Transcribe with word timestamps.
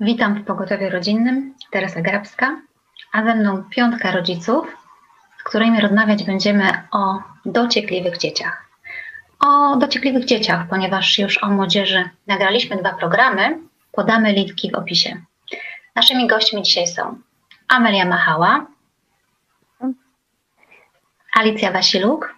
Witam 0.00 0.34
w 0.34 0.44
Pogotowiu 0.44 0.90
Rodzinnym, 0.90 1.54
Teresa 1.70 2.00
Grabska, 2.00 2.60
a 3.12 3.24
ze 3.24 3.34
mną 3.34 3.64
piątka 3.70 4.10
rodziców, 4.10 4.76
z 5.38 5.42
którymi 5.42 5.80
rozmawiać 5.80 6.24
będziemy 6.24 6.88
o 6.90 7.22
dociekliwych 7.44 8.18
dzieciach. 8.18 8.68
O 9.46 9.76
dociekliwych 9.76 10.24
dzieciach, 10.24 10.68
ponieważ 10.68 11.18
już 11.18 11.42
o 11.42 11.50
młodzieży 11.50 12.08
nagraliśmy 12.26 12.76
dwa 12.76 12.94
programy, 12.94 13.58
podamy 13.92 14.32
linki 14.32 14.70
w 14.70 14.74
opisie. 14.74 15.22
Naszymi 15.94 16.26
gośćmi 16.26 16.62
dzisiaj 16.62 16.86
są 16.86 17.18
Amelia 17.68 18.04
Machała, 18.04 18.66
Alicja 21.36 21.72
Wasiluk, 21.72 22.34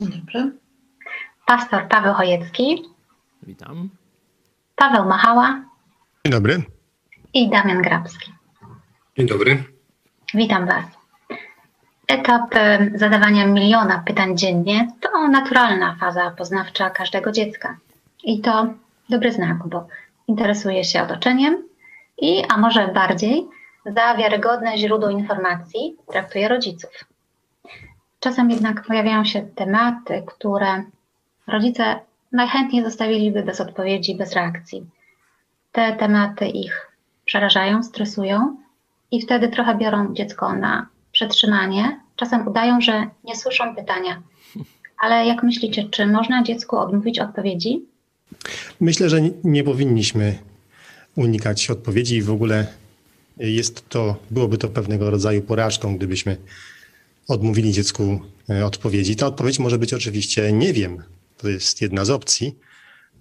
Dobry. 0.00 0.52
pastor 1.46 1.88
Paweł 1.88 2.14
Chojecki, 2.14 2.84
Witam. 3.42 3.88
Paweł 4.76 5.04
Machała 5.04 5.68
Dzień 6.28 6.32
dobry. 6.32 6.77
I 7.34 7.48
Damian 7.48 7.82
Grabski. 7.82 8.32
Dzień 9.16 9.26
dobry. 9.26 9.64
Witam 10.34 10.66
Was. 10.66 10.84
Etap 12.08 12.54
e, 12.54 12.90
zadawania 12.94 13.46
miliona 13.46 14.02
pytań 14.06 14.36
dziennie 14.36 14.88
to 15.00 15.28
naturalna 15.28 15.96
faza 16.00 16.30
poznawcza 16.30 16.90
każdego 16.90 17.32
dziecka. 17.32 17.76
I 18.24 18.40
to 18.40 18.66
dobry 19.08 19.32
znak, 19.32 19.56
bo 19.66 19.86
interesuje 20.28 20.84
się 20.84 21.02
otoczeniem 21.02 21.64
i, 22.18 22.44
a 22.48 22.56
może 22.56 22.88
bardziej, 22.88 23.46
za 23.86 24.14
wiarygodne 24.16 24.78
źródło 24.78 25.10
informacji 25.10 25.96
traktuje 26.06 26.48
rodziców. 26.48 26.90
Czasem 28.20 28.50
jednak 28.50 28.86
pojawiają 28.86 29.24
się 29.24 29.42
tematy, 29.42 30.22
które 30.26 30.84
rodzice 31.46 32.00
najchętniej 32.32 32.84
zostawiliby 32.84 33.42
bez 33.42 33.60
odpowiedzi, 33.60 34.14
bez 34.14 34.32
reakcji. 34.32 34.86
Te 35.72 35.92
tematy 35.92 36.46
ich 36.46 36.87
przerażają, 37.32 37.82
stresują 37.82 38.56
i 39.10 39.22
wtedy 39.22 39.48
trochę 39.48 39.78
biorą 39.78 40.14
dziecko 40.14 40.52
na 40.56 40.88
przetrzymanie. 41.12 42.00
Czasem 42.16 42.48
udają, 42.48 42.80
że 42.80 43.06
nie 43.24 43.36
słyszą 43.36 43.76
pytania. 43.76 44.22
Ale 44.98 45.26
jak 45.26 45.42
myślicie, 45.42 45.88
czy 45.90 46.06
można 46.06 46.42
dziecku 46.42 46.76
odmówić 46.78 47.18
odpowiedzi? 47.18 47.82
Myślę, 48.80 49.08
że 49.10 49.18
nie- 49.44 49.64
powinniśmy 49.64 50.38
unikać 51.16 51.70
odpowiedzi 51.70 52.16
i 52.16 52.22
w 52.22 52.30
ogóle 52.30 52.66
jest 53.36 53.88
to, 53.88 54.16
byłoby 54.30 54.58
to 54.58 54.68
pewnego 54.68 55.10
rodzaju 55.10 55.42
porażką, 55.42 55.96
gdybyśmy 55.96 56.36
odmówili 57.28 57.72
dziecku 57.72 58.20
e, 58.50 58.66
odpowiedzi. 58.66 59.16
Ta 59.16 59.26
odpowiedź 59.26 59.58
może 59.58 59.78
być 59.78 59.94
oczywiście 59.94 60.52
nie 60.52 60.72
wiem. 60.72 61.02
To 61.36 61.48
jest 61.48 61.82
jedna 61.82 62.04
z 62.04 62.10
opcji, 62.10 62.54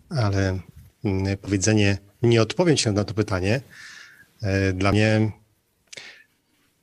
ale 0.09 0.59
mm, 1.06 1.38
powiedzenie 1.38 1.97
nie 2.23 2.41
odpowiem 2.41 2.78
się 2.78 2.91
na 2.91 3.03
to 3.03 3.13
pytanie 3.13 3.62
dla 4.74 4.92
mnie 4.92 5.31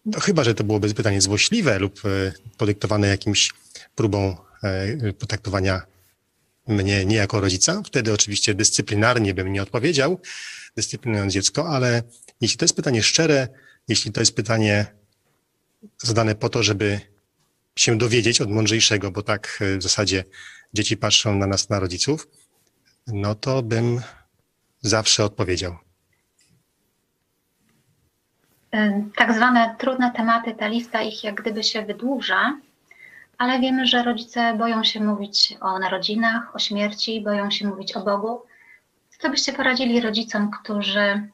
no 0.06 0.20
chyba, 0.20 0.44
że 0.44 0.54
to 0.54 0.64
byłoby 0.64 0.94
pytanie 0.94 1.20
złośliwe 1.20 1.78
lub 1.78 2.00
e, 2.04 2.32
podyktowane 2.56 3.08
jakimś 3.08 3.52
próbą 3.94 4.36
e, 4.62 5.12
potraktowania 5.12 5.82
mnie 6.66 7.04
nie 7.04 7.16
jako 7.16 7.40
rodzica. 7.40 7.82
Wtedy 7.86 8.12
oczywiście 8.12 8.54
dyscyplinarnie 8.54 9.34
bym 9.34 9.52
nie 9.52 9.62
odpowiedział, 9.62 10.20
dyscyplinując 10.76 11.32
dziecko, 11.32 11.68
ale 11.68 12.02
jeśli 12.40 12.58
to 12.58 12.64
jest 12.64 12.76
pytanie 12.76 13.02
szczere, 13.02 13.48
jeśli 13.88 14.12
to 14.12 14.20
jest 14.20 14.34
pytanie 14.34 14.86
zadane 16.02 16.34
po 16.34 16.48
to, 16.48 16.62
żeby 16.62 17.00
się 17.76 17.98
dowiedzieć 17.98 18.40
od 18.40 18.50
mądrzejszego, 18.50 19.10
bo 19.10 19.22
tak 19.22 19.58
e, 19.60 19.78
w 19.78 19.82
zasadzie 19.82 20.24
dzieci 20.74 20.96
patrzą 20.96 21.34
na 21.34 21.46
nas, 21.46 21.68
na 21.68 21.80
rodziców, 21.80 22.28
no 23.06 23.34
to 23.34 23.62
bym 23.62 24.00
zawsze 24.82 25.24
odpowiedział. 25.24 25.76
Y, 28.74 29.04
Tak 29.16 29.32
zwane 29.34 29.74
trudne 29.78 30.12
tematy, 30.12 30.54
ta 30.54 30.66
lista 30.66 31.02
ich 31.02 31.24
jak 31.24 31.34
gdyby 31.34 31.62
się 31.62 31.82
wydłuża, 31.82 32.56
ale 33.38 33.60
wiemy, 33.60 33.86
że 33.86 34.02
rodzice 34.02 34.54
boją 34.54 34.84
się 34.84 35.00
mówić 35.00 35.56
o 35.60 35.78
narodzinach, 35.78 36.56
o 36.56 36.58
śmierci, 36.58 37.20
boją 37.20 37.50
się 37.50 37.66
mówić 37.68 37.96
o 37.96 38.00
Bogu. 38.00 38.42
Co 39.18 39.30
byście 39.30 39.52
poradzili 39.52 40.00
rodzicom, 40.00 40.50
którzy 40.50 41.28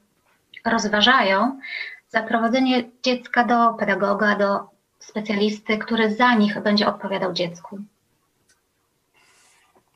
rozważają 0.65 1.61
zaprowadzenie 2.09 2.85
dziecka 3.03 3.45
do 3.45 3.75
pedagoga, 3.75 4.37
do 4.37 4.61
specjalisty, 4.99 5.79
który 5.79 6.15
za 6.15 6.35
nich 6.35 6.63
będzie 6.63 6.87
odpowiadał 6.87 7.33
dziecku? 7.33 7.79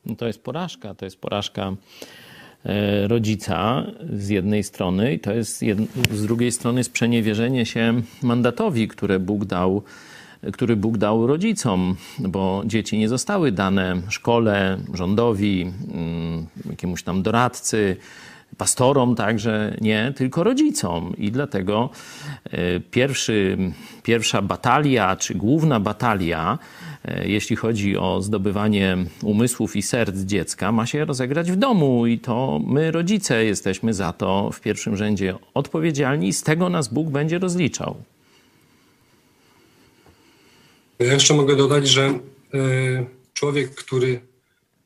No 0.07 0.15
to 0.17 0.27
jest 0.27 0.45
porażka. 0.45 0.95
To 0.95 1.05
jest 1.05 1.21
porażka 1.21 1.73
rodzica 3.07 3.87
z 4.13 4.29
jednej 4.29 4.65
strony 4.65 5.15
i 5.15 5.21
to 5.21 5.33
jest 5.33 5.65
z 6.11 6.23
drugiej 6.23 6.53
strony 6.53 6.85
sprzeniewierzenie 6.85 7.67
się 7.67 8.03
mandatowi, 8.23 8.89
które 8.89 9.19
Bóg 9.19 9.45
dał, 9.45 9.83
który 10.53 10.77
Bóg 10.77 10.99
dał 10.99 11.27
rodzicom, 11.27 11.97
bo 12.19 12.63
dzieci 12.67 12.99
nie 12.99 13.09
zostały 13.09 13.53
dane 13.53 14.03
szkole, 14.09 14.79
rządowi, 14.95 15.73
mm, 15.93 16.47
jakiemuś 16.71 17.03
tam 17.03 17.23
doradcy, 17.23 17.97
pastorom 18.57 19.15
także 19.15 19.77
nie, 19.81 20.13
tylko 20.17 20.45
rodzicom. 20.45 21.15
I 21.19 21.31
dlatego 21.31 21.91
e, 22.45 22.81
pierwszy, 22.81 23.59
pierwsza 24.03 24.43
batalia, 24.43 25.17
czy 25.17 25.35
główna 25.35 25.81
batalia, 25.81 26.59
e, 26.59 26.94
jeśli 27.25 27.57
chodzi 27.57 27.97
o 27.97 28.23
zdobywanie 28.23 28.97
umysłów 29.23 29.77
i 29.77 29.83
serc 29.83 30.17
dziecka, 30.17 30.73
ma 30.73 30.87
się 30.87 31.05
rozegrać 31.05 31.53
w 31.53 31.57
domu 31.57 32.07
i 32.07 32.19
to 32.19 32.61
my, 32.67 32.91
rodzice, 32.91 33.45
jesteśmy 33.45 33.95
za 33.95 34.13
to 34.13 34.51
w 34.53 34.61
pierwszym 34.61 34.97
rzędzie 34.97 35.35
odpowiedzialni 35.55 36.29
i 36.29 36.33
z 36.33 36.43
tego 36.43 36.69
nas 36.69 36.89
Bóg 36.89 37.09
będzie 37.09 37.39
rozliczał. 37.39 37.97
Ja 40.99 41.13
jeszcze 41.13 41.35
mogę 41.35 41.57
dodać, 41.57 41.89
że 41.89 42.05
e, 42.05 42.19
człowiek, 43.35 43.75
który 43.75 44.21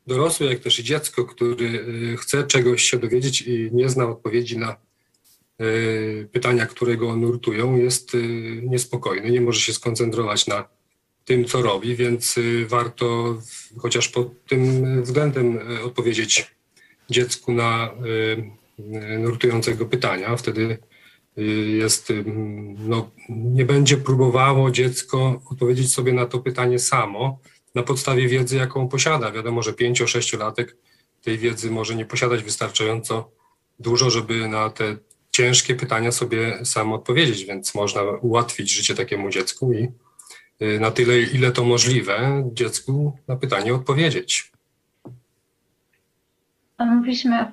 dorosły, 0.07 0.47
jak 0.47 0.59
też 0.59 0.79
i 0.79 0.83
dziecko, 0.83 1.25
który 1.25 1.85
e, 2.13 2.17
chce 2.17 2.43
czegoś 2.43 2.83
się 2.83 2.97
dowiedzieć 2.97 3.41
i 3.41 3.69
nie 3.73 3.89
zna 3.89 4.07
odpowiedzi 4.07 4.57
na 4.57 4.69
e, 4.69 4.75
pytania, 6.31 6.65
które 6.65 6.97
go 6.97 7.15
nurtują, 7.15 7.77
jest 7.77 8.17
niespokojny, 8.63 9.31
nie 9.31 9.41
może 9.41 9.59
się 9.59 9.73
skoncentrować 9.73 10.47
na 10.47 10.78
tym, 11.29 11.45
co 11.45 11.61
robi, 11.61 11.95
więc 11.95 12.35
warto 12.67 13.37
chociaż 13.77 14.09
pod 14.09 14.45
tym 14.47 15.03
względem 15.03 15.59
odpowiedzieć 15.85 16.51
dziecku 17.09 17.53
na 17.53 17.89
nurtującego 19.19 19.85
pytania. 19.85 20.35
Wtedy 20.35 20.77
jest, 21.77 22.13
no, 22.77 23.09
nie 23.29 23.65
będzie 23.65 23.97
próbowało 23.97 24.71
dziecko 24.71 25.41
odpowiedzieć 25.51 25.93
sobie 25.93 26.13
na 26.13 26.25
to 26.25 26.39
pytanie 26.39 26.79
samo 26.79 27.39
na 27.75 27.83
podstawie 27.83 28.27
wiedzy, 28.27 28.55
jaką 28.55 28.87
posiada. 28.87 29.31
Wiadomo, 29.31 29.63
że 29.63 29.71
5-6-latek 29.71 30.65
tej 31.23 31.37
wiedzy 31.37 31.71
może 31.71 31.95
nie 31.95 32.05
posiadać 32.05 32.43
wystarczająco 32.43 33.31
dużo, 33.79 34.09
żeby 34.09 34.47
na 34.47 34.69
te 34.69 34.97
ciężkie 35.31 35.75
pytania 35.75 36.11
sobie 36.11 36.59
sam 36.65 36.93
odpowiedzieć, 36.93 37.45
więc 37.45 37.75
można 37.75 38.01
ułatwić 38.01 38.71
życie 38.71 38.95
takiemu 38.95 39.29
dziecku 39.29 39.73
i 39.73 39.87
na 40.59 40.91
tyle, 40.91 41.19
ile 41.19 41.51
to 41.51 41.63
możliwe, 41.63 42.43
dziecku 42.53 43.17
na 43.27 43.35
pytanie 43.35 43.73
odpowiedzieć. 43.73 44.51
Mówiliśmy 46.79 47.51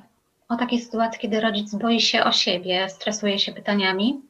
o 0.48 0.56
takiej 0.56 0.80
sytuacji, 0.80 1.20
kiedy 1.20 1.40
rodzic 1.40 1.74
boi 1.74 2.00
się 2.00 2.24
o 2.24 2.32
siebie, 2.32 2.88
stresuje 2.88 3.38
się 3.38 3.52
pytaniami, 3.52 4.20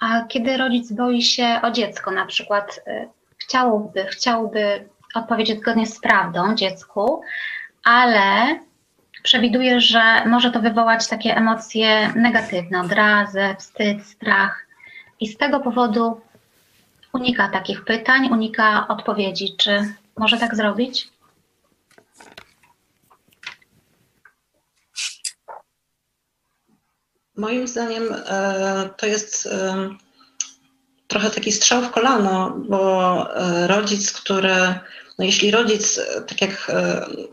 a 0.00 0.24
kiedy 0.28 0.56
rodzic 0.56 0.92
boi 0.92 1.22
się 1.22 1.60
o 1.62 1.70
dziecko, 1.70 2.10
na 2.10 2.26
przykład 2.26 2.80
y, 2.88 3.08
chciałby, 3.38 4.04
chciałby 4.04 4.88
odpowiedzieć 5.14 5.60
zgodnie 5.60 5.86
z 5.86 6.00
prawdą 6.00 6.54
dziecku, 6.54 7.22
ale 7.84 8.58
przewiduje, 9.22 9.80
że 9.80 10.24
może 10.26 10.50
to 10.50 10.60
wywołać 10.60 11.08
takie 11.08 11.36
emocje 11.36 12.12
negatywne, 12.16 12.80
odrazę, 12.80 13.56
wstyd, 13.58 14.06
strach 14.06 14.66
i 15.20 15.28
z 15.28 15.36
tego 15.36 15.60
powodu 15.60 16.20
unika 17.12 17.48
takich 17.48 17.84
pytań, 17.84 18.28
unika 18.32 18.88
odpowiedzi. 18.88 19.56
Czy 19.58 19.94
może 20.16 20.38
tak 20.38 20.56
zrobić? 20.56 21.08
Moim 27.40 27.68
zdaniem 27.68 28.02
e, 28.26 28.90
to 28.96 29.06
jest 29.06 29.46
e, 29.46 29.88
trochę 31.06 31.30
taki 31.30 31.52
strzał 31.52 31.82
w 31.82 31.90
kolano, 31.90 32.56
bo 32.68 33.36
e, 33.36 33.66
rodzic, 33.66 34.12
który, 34.12 34.54
no 35.18 35.24
jeśli 35.24 35.50
rodzic, 35.50 36.00
tak 36.26 36.40
jak 36.40 36.72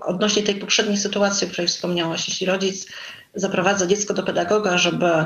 odnośnie 0.01 0.43
tej 0.43 0.55
poprzedniej 0.55 0.97
sytuacji, 0.97 1.47
o 1.47 1.49
której 1.49 1.67
wspomniałaś, 1.67 2.27
jeśli 2.27 2.47
rodzic 2.47 2.87
zaprowadza 3.35 3.87
dziecko 3.87 4.13
do 4.13 4.23
pedagoga, 4.23 4.77
żeby 4.77 5.25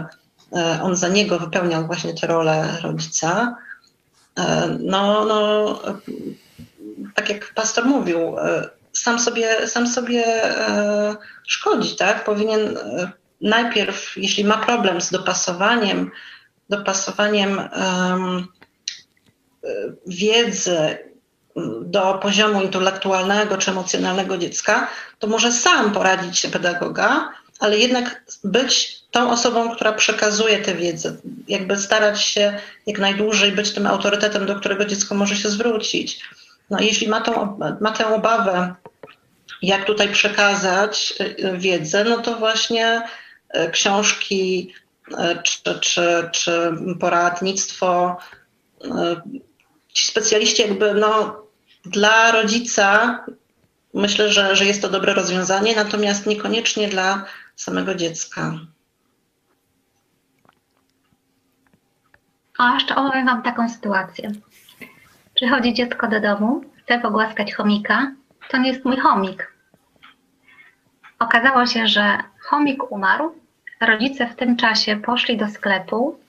on 0.82 0.96
za 0.96 1.08
niego 1.08 1.40
wypełniał 1.40 1.88
właśnie 1.88 2.14
tę 2.14 2.28
rolę 2.28 2.78
rodzica, 2.82 3.56
no, 4.80 5.26
no 5.26 5.80
tak 7.16 7.30
jak 7.30 7.54
pastor 7.54 7.86
mówił, 7.86 8.36
sam 8.94 9.20
sobie, 9.20 9.68
sam 9.68 9.88
sobie 9.88 10.26
szkodzi, 11.48 11.96
tak? 11.96 12.24
Powinien 12.24 12.78
najpierw, 13.42 14.18
jeśli 14.18 14.46
ma 14.46 14.58
problem 14.58 15.02
z 15.02 15.12
dopasowaniem, 15.12 16.12
dopasowaniem 16.70 17.62
wiedzy 20.08 20.98
do 21.82 22.20
poziomu 22.22 22.62
intelektualnego 22.62 23.58
czy 23.58 23.72
emocjonalnego 23.72 24.38
dziecka, 24.38 24.88
to 25.20 25.28
może 25.28 25.52
sam 25.52 25.92
poradzić 25.92 26.40
się 26.40 26.50
pedagoga, 26.50 27.30
ale 27.60 27.78
jednak 27.78 28.24
być 28.44 29.01
tą 29.12 29.32
osobą, 29.32 29.76
która 29.76 29.94
przekazuje 29.94 30.60
tę 30.60 30.76
wiedzę, 30.76 31.16
jakby 31.48 31.78
starać 31.78 32.22
się 32.22 32.60
jak 32.88 33.00
najdłużej 33.00 33.52
być 33.52 33.72
tym 33.72 33.88
autorytetem, 33.88 34.46
do 34.46 34.56
którego 34.56 34.86
dziecko 34.86 35.16
może 35.16 35.36
się 35.36 35.50
zwrócić. 35.50 36.22
No, 36.70 36.80
jeśli 36.80 37.08
ma, 37.08 37.22
tą, 37.22 37.60
ma 37.82 37.92
tę 37.92 38.08
obawę, 38.08 38.76
jak 39.62 39.86
tutaj 39.86 40.10
przekazać 40.10 41.14
y, 41.22 41.58
wiedzę, 41.58 42.04
no 42.04 42.18
to 42.18 42.36
właśnie 42.36 43.02
y, 43.56 43.70
książki 43.72 44.74
y, 45.08 45.14
czy, 45.44 45.80
czy, 45.80 46.30
czy 46.32 46.72
poradnictwo, 47.00 48.18
ci 49.94 50.08
specjaliści 50.08 50.62
jakby 50.62 50.94
no, 50.94 51.42
dla 51.86 52.32
rodzica 52.32 53.20
myślę, 53.94 54.30
że, 54.30 54.56
że 54.56 54.66
jest 54.66 54.82
to 54.82 54.90
dobre 54.90 55.14
rozwiązanie, 55.14 55.76
natomiast 55.76 56.26
niekoniecznie 56.26 56.88
dla 56.88 57.26
samego 57.56 57.96
dziecka. 57.96 58.60
A 62.62 62.74
jeszcze 62.74 62.96
opowiem 62.96 63.26
Wam 63.26 63.42
taką 63.42 63.70
sytuację. 63.70 64.32
Przychodzi 65.34 65.74
dziecko 65.74 66.08
do 66.08 66.20
domu, 66.20 66.62
chce 66.78 67.00
pogłaskać 67.00 67.54
chomika. 67.54 68.12
To 68.50 68.58
nie 68.58 68.70
jest 68.72 68.86
mój 68.86 68.98
chomik. 68.98 69.54
Okazało 71.20 71.66
się, 71.66 71.88
że 71.88 72.18
chomik 72.40 72.92
umarł. 72.92 73.36
Rodzice 73.82 74.28
w 74.28 74.36
tym 74.36 74.58
czasie 74.58 74.96
poszli 74.96 75.38
do 75.38 75.48
sklepu 75.48 76.20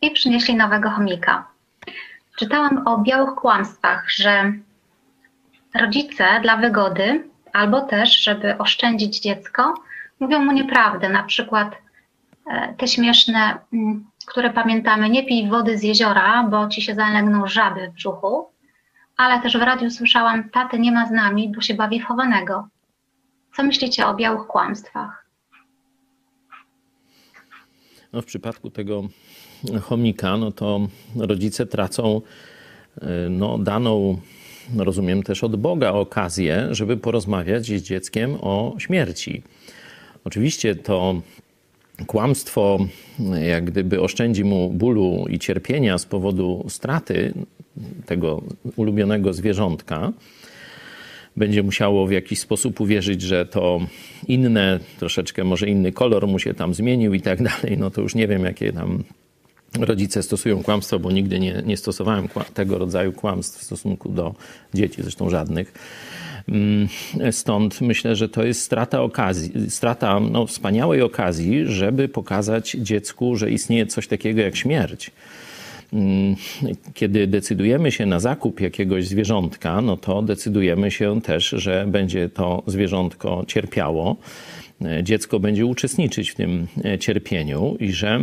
i 0.00 0.10
przynieśli 0.10 0.54
nowego 0.54 0.90
chomika. 0.90 1.48
Czytałam 2.38 2.86
o 2.86 2.98
białych 2.98 3.34
kłamstwach, 3.34 4.10
że 4.10 4.52
rodzice 5.74 6.40
dla 6.42 6.56
wygody 6.56 7.24
albo 7.52 7.80
też, 7.80 8.20
żeby 8.20 8.58
oszczędzić 8.58 9.20
dziecko, 9.20 9.74
mówią 10.20 10.44
mu 10.44 10.52
nieprawdę. 10.52 11.08
Na 11.08 11.22
przykład 11.22 11.76
e, 12.46 12.74
te 12.74 12.88
śmieszne, 12.88 13.58
mm, 13.72 14.04
które 14.28 14.50
pamiętamy, 14.50 15.10
nie 15.10 15.24
pij 15.24 15.48
wody 15.48 15.78
z 15.78 15.82
jeziora, 15.82 16.48
bo 16.50 16.68
ci 16.68 16.82
się 16.82 16.94
zalegną 16.94 17.46
żaby 17.46 17.88
w 17.88 17.94
brzuchu. 17.94 18.46
Ale 19.16 19.42
też 19.42 19.58
w 19.58 19.62
radiu 19.62 19.90
słyszałam, 19.90 20.50
taty 20.50 20.78
nie 20.78 20.92
ma 20.92 21.06
z 21.06 21.10
nami, 21.10 21.52
bo 21.54 21.60
się 21.60 21.74
bawi 21.74 22.00
chowanego. 22.00 22.68
Co 23.56 23.62
myślicie 23.62 24.06
o 24.06 24.14
białych 24.14 24.46
kłamstwach? 24.46 25.26
No 28.12 28.22
w 28.22 28.24
przypadku 28.24 28.70
tego 28.70 29.02
chomika, 29.82 30.36
no 30.36 30.52
to 30.52 30.80
rodzice 31.16 31.66
tracą 31.66 32.20
e, 33.00 33.06
no, 33.30 33.58
daną, 33.58 34.20
rozumiem 34.76 35.22
też 35.22 35.44
od 35.44 35.56
Boga, 35.56 35.92
okazję, 35.92 36.68
żeby 36.70 36.96
porozmawiać 36.96 37.66
z 37.66 37.82
dzieckiem 37.82 38.36
o 38.40 38.74
śmierci. 38.78 39.42
Oczywiście 40.24 40.74
to 40.74 41.14
kłamstwo, 42.06 42.78
jak 43.48 43.64
gdyby 43.64 44.00
oszczędzi 44.00 44.44
mu 44.44 44.70
bólu 44.70 45.26
i 45.28 45.38
cierpienia 45.38 45.98
z 45.98 46.06
powodu 46.06 46.64
straty 46.68 47.34
tego 48.06 48.42
ulubionego 48.76 49.32
zwierzątka, 49.32 50.12
będzie 51.36 51.62
musiało 51.62 52.06
w 52.06 52.12
jakiś 52.12 52.38
sposób 52.38 52.80
uwierzyć, 52.80 53.22
że 53.22 53.46
to 53.46 53.80
inne, 54.28 54.80
troszeczkę 54.98 55.44
może 55.44 55.66
inny 55.66 55.92
kolor 55.92 56.26
mu 56.26 56.38
się 56.38 56.54
tam 56.54 56.74
zmienił 56.74 57.14
i 57.14 57.20
tak 57.20 57.42
dalej, 57.42 57.78
no 57.78 57.90
to 57.90 58.00
już 58.00 58.14
nie 58.14 58.28
wiem, 58.28 58.44
jakie 58.44 58.72
tam 58.72 59.04
rodzice 59.80 60.22
stosują 60.22 60.62
kłamstwo, 60.62 60.98
bo 60.98 61.10
nigdy 61.10 61.40
nie, 61.40 61.62
nie 61.66 61.76
stosowałem 61.76 62.28
tego 62.54 62.78
rodzaju 62.78 63.12
kłamstw 63.12 63.60
w 63.60 63.62
stosunku 63.62 64.08
do 64.08 64.34
dzieci, 64.74 65.02
zresztą 65.02 65.30
żadnych. 65.30 65.72
Mm, 66.48 66.88
stąd 67.30 67.80
myślę, 67.80 68.16
że 68.16 68.28
to 68.28 68.44
jest 68.44 68.62
strata 68.62 69.02
okazji, 69.02 69.70
strata 69.70 70.20
no, 70.20 70.46
wspaniałej 70.46 71.02
okazji, 71.02 71.66
żeby 71.66 72.08
pokazać 72.08 72.70
dziecku, 72.70 73.36
że 73.36 73.50
istnieje 73.50 73.86
coś 73.86 74.08
takiego 74.08 74.40
jak 74.40 74.56
śmierć. 74.56 75.10
Mm, 75.92 76.36
kiedy 76.94 77.26
decydujemy 77.26 77.92
się 77.92 78.06
na 78.06 78.20
zakup 78.20 78.60
jakiegoś 78.60 79.06
zwierzątka, 79.06 79.80
no 79.80 79.96
to 79.96 80.22
decydujemy 80.22 80.90
się 80.90 81.20
też, 81.20 81.48
że 81.48 81.84
będzie 81.88 82.28
to 82.28 82.62
zwierzątko 82.66 83.44
cierpiało. 83.46 84.16
Dziecko 85.02 85.40
będzie 85.40 85.66
uczestniczyć 85.66 86.30
w 86.30 86.34
tym 86.34 86.66
e, 86.84 86.98
cierpieniu 86.98 87.76
i 87.80 87.92
że 87.92 88.20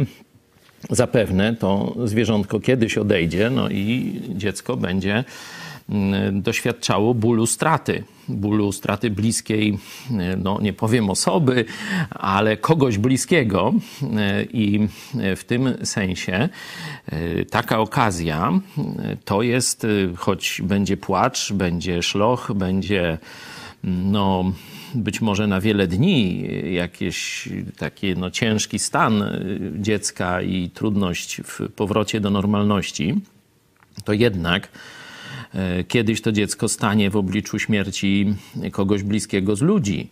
zapewne 0.89 1.55
to 1.55 1.95
zwierzątko 2.05 2.59
kiedyś 2.59 2.97
odejdzie, 2.97 3.49
no 3.49 3.69
i 3.69 4.19
dziecko 4.29 4.77
będzie 4.77 5.23
doświadczało 6.31 7.13
bólu 7.13 7.47
straty. 7.47 8.03
Bólu 8.27 8.71
straty 8.71 9.09
bliskiej, 9.09 9.77
no 10.37 10.59
nie 10.61 10.73
powiem 10.73 11.09
osoby, 11.09 11.65
ale 12.09 12.57
kogoś 12.57 12.97
bliskiego. 12.97 13.73
I 14.53 14.87
w 15.35 15.43
tym 15.43 15.73
sensie 15.83 16.49
taka 17.49 17.79
okazja 17.79 18.59
to 19.25 19.41
jest, 19.41 19.87
choć 20.17 20.61
będzie 20.63 20.97
płacz, 20.97 21.53
będzie 21.53 22.03
szloch, 22.03 22.51
będzie 22.55 23.17
no, 23.83 24.53
być 24.95 25.21
może 25.21 25.47
na 25.47 25.61
wiele 25.61 25.87
dni 25.87 26.47
jakiś 26.73 27.49
taki 27.77 28.15
no, 28.17 28.31
ciężki 28.31 28.79
stan 28.79 29.23
dziecka 29.79 30.41
i 30.41 30.69
trudność 30.69 31.41
w 31.43 31.69
powrocie 31.75 32.19
do 32.19 32.29
normalności, 32.29 33.15
to 34.03 34.13
jednak 34.13 34.69
kiedyś 35.87 36.21
to 36.21 36.31
dziecko 36.31 36.67
stanie 36.67 37.09
w 37.09 37.15
obliczu 37.15 37.59
śmierci 37.59 38.35
kogoś 38.71 39.03
bliskiego 39.03 39.55
z 39.55 39.61
ludzi. 39.61 40.09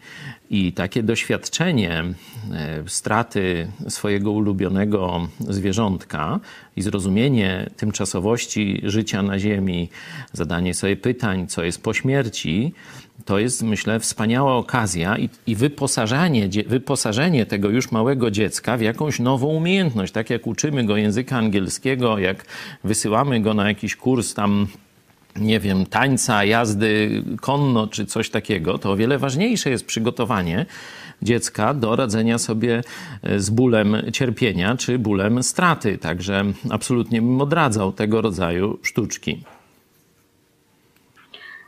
I 0.49 0.73
takie 0.73 1.03
doświadczenie 1.03 2.03
e, 2.03 2.83
straty 2.87 3.67
swojego 3.87 4.31
ulubionego 4.31 5.27
zwierzątka 5.39 6.39
i 6.75 6.81
zrozumienie 6.81 7.69
tymczasowości 7.77 8.81
życia 8.83 9.23
na 9.23 9.39
Ziemi, 9.39 9.89
zadanie 10.33 10.73
sobie 10.73 10.95
pytań, 10.95 11.47
co 11.47 11.63
jest 11.63 11.83
po 11.83 11.93
śmierci, 11.93 12.73
to 13.25 13.39
jest, 13.39 13.63
myślę, 13.63 13.99
wspaniała 13.99 14.55
okazja 14.55 15.17
i, 15.17 15.29
i 15.47 15.55
wyposażenie, 15.55 16.49
wyposażenie 16.67 17.45
tego 17.45 17.69
już 17.69 17.91
małego 17.91 18.31
dziecka 18.31 18.77
w 18.77 18.81
jakąś 18.81 19.19
nową 19.19 19.47
umiejętność. 19.47 20.13
Tak 20.13 20.29
jak 20.29 20.47
uczymy 20.47 20.83
go 20.83 20.97
języka 20.97 21.37
angielskiego, 21.37 22.17
jak 22.17 22.45
wysyłamy 22.83 23.41
go 23.41 23.53
na 23.53 23.67
jakiś 23.67 23.95
kurs 23.95 24.33
tam 24.33 24.67
nie 25.35 25.59
wiem, 25.59 25.85
tańca, 25.85 26.43
jazdy 26.43 27.23
konno 27.41 27.87
czy 27.87 28.05
coś 28.05 28.29
takiego, 28.29 28.77
to 28.77 28.91
o 28.91 28.95
wiele 28.95 29.17
ważniejsze 29.17 29.69
jest 29.69 29.85
przygotowanie 29.85 30.65
dziecka 31.21 31.73
do 31.73 31.95
radzenia 31.95 32.37
sobie 32.37 32.81
e, 33.23 33.39
z 33.39 33.49
bólem 33.49 33.97
cierpienia 34.13 34.77
czy 34.77 34.99
bólem 34.99 35.43
straty. 35.43 35.97
Także 35.97 36.43
absolutnie 36.71 37.21
bym 37.21 37.41
odradzał 37.41 37.91
tego 37.91 38.21
rodzaju 38.21 38.79
sztuczki. 38.83 39.43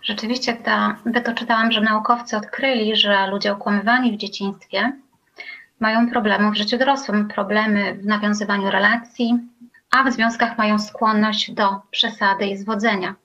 Rzeczywiście 0.03 0.53
ta, 0.53 0.98
czytałam, 1.36 1.72
że 1.72 1.81
naukowcy 1.81 2.38
odkryli, 2.38 2.95
że 2.95 3.27
ludzie 3.27 3.51
okłamywani 3.51 4.12
w 4.12 4.17
dzieciństwie 4.17 4.91
mają 5.79 6.10
problemy 6.10 6.51
w 6.51 6.57
życiu 6.57 6.77
dorosłym, 6.77 7.27
problemy 7.27 7.95
w 7.95 8.05
nawiązywaniu 8.05 8.72
relacji, 8.72 9.39
a 9.91 10.03
w 10.03 10.13
związkach 10.13 10.57
mają 10.57 10.79
skłonność 10.79 11.51
do 11.51 11.81
przesady 11.91 12.45
i 12.45 12.57
zwodzenia. 12.57 13.15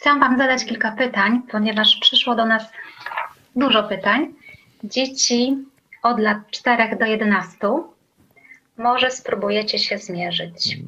Chciałam 0.00 0.20
Wam 0.20 0.38
zadać 0.38 0.64
kilka 0.64 0.92
pytań, 0.92 1.42
ponieważ 1.50 1.96
przyszło 1.96 2.34
do 2.34 2.46
nas 2.46 2.62
dużo 3.56 3.82
pytań. 3.82 4.34
Dzieci 4.84 5.56
od 6.02 6.18
lat 6.20 6.38
4 6.50 6.96
do 6.96 7.06
11 7.06 7.58
może 8.78 9.10
spróbujecie 9.10 9.78
się 9.78 9.98
zmierzyć. 9.98 10.78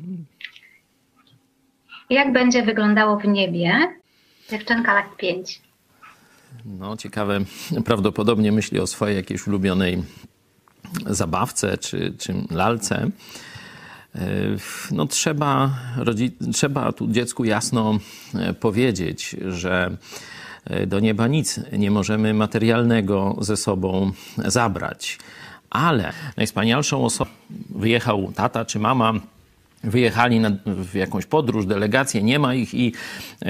Jak 2.10 2.32
będzie 2.32 2.62
wyglądało 2.62 3.16
w 3.16 3.24
niebie, 3.24 3.94
Dziewczynka 4.50 4.94
lat 4.94 5.16
5. 5.16 5.60
No, 6.64 6.96
ciekawe. 6.96 7.40
Prawdopodobnie 7.84 8.52
myśli 8.52 8.80
o 8.80 8.86
swojej 8.86 9.16
jakiejś 9.16 9.46
ulubionej 9.46 10.02
zabawce 11.06 11.78
czy, 11.78 12.14
czy 12.18 12.34
lalce. 12.50 13.10
E, 14.14 14.20
no, 14.90 15.06
trzeba, 15.06 15.70
trzeba 16.52 16.92
tu 16.92 17.08
dziecku 17.08 17.44
jasno 17.44 17.98
e, 18.34 18.54
powiedzieć, 18.54 19.36
że 19.48 19.96
e, 20.64 20.86
do 20.86 21.00
nieba 21.00 21.26
nic 21.26 21.60
nie 21.72 21.90
możemy 21.90 22.34
materialnego 22.34 23.36
ze 23.40 23.56
sobą 23.56 24.12
zabrać. 24.36 25.18
Ale 25.70 26.12
najwspanialszą 26.36 27.04
osobą 27.04 27.30
wyjechał 27.70 28.32
tata 28.32 28.64
czy 28.64 28.78
mama 28.78 29.12
wyjechali 29.84 30.40
na, 30.40 30.50
w 30.66 30.94
jakąś 30.94 31.26
podróż, 31.26 31.66
delegację, 31.66 32.22
nie 32.22 32.38
ma 32.38 32.54
ich 32.54 32.74
i 32.74 32.92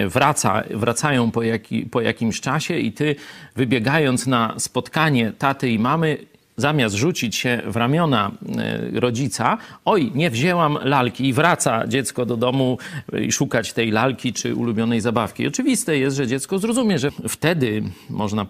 wraca, 0.09 0.63
wracają 0.71 1.31
po, 1.31 1.43
jaki, 1.43 1.83
po 1.83 2.01
jakimś 2.01 2.41
czasie 2.41 2.79
i 2.79 2.93
ty 2.93 3.17
wybiegając 3.57 4.27
na 4.27 4.55
spotkanie 4.59 5.33
taty 5.33 5.71
i 5.71 5.79
mamy 5.79 6.19
zamiast 6.63 6.95
rzucić 6.95 7.37
się 7.37 7.63
w 7.67 7.77
ramiona 7.77 8.31
e, 8.59 9.01
rodzica, 9.01 9.59
oj, 9.85 10.13
nie 10.15 10.31
wzięłam 10.31 10.79
lalki 10.83 11.29
i 11.29 11.33
wraca 11.33 11.87
dziecko 11.87 12.27
do 12.27 12.37
domu 12.37 12.79
i 13.21 13.33
szukać 13.33 13.73
tej 13.73 13.91
lalki 13.91 14.33
czy 14.33 14.55
ulubionej 14.55 15.01
zabawki. 15.01 15.47
Oczywiste 15.47 15.99
jest, 15.99 16.17
że 16.17 16.27
dziecko 16.27 16.59
zrozumie, 16.59 16.99
że 16.99 17.11
wtedy 17.29 17.83
można 18.11 18.47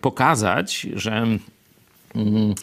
pokazać, 0.00 0.86
że 0.94 1.26
mm, 2.14 2.54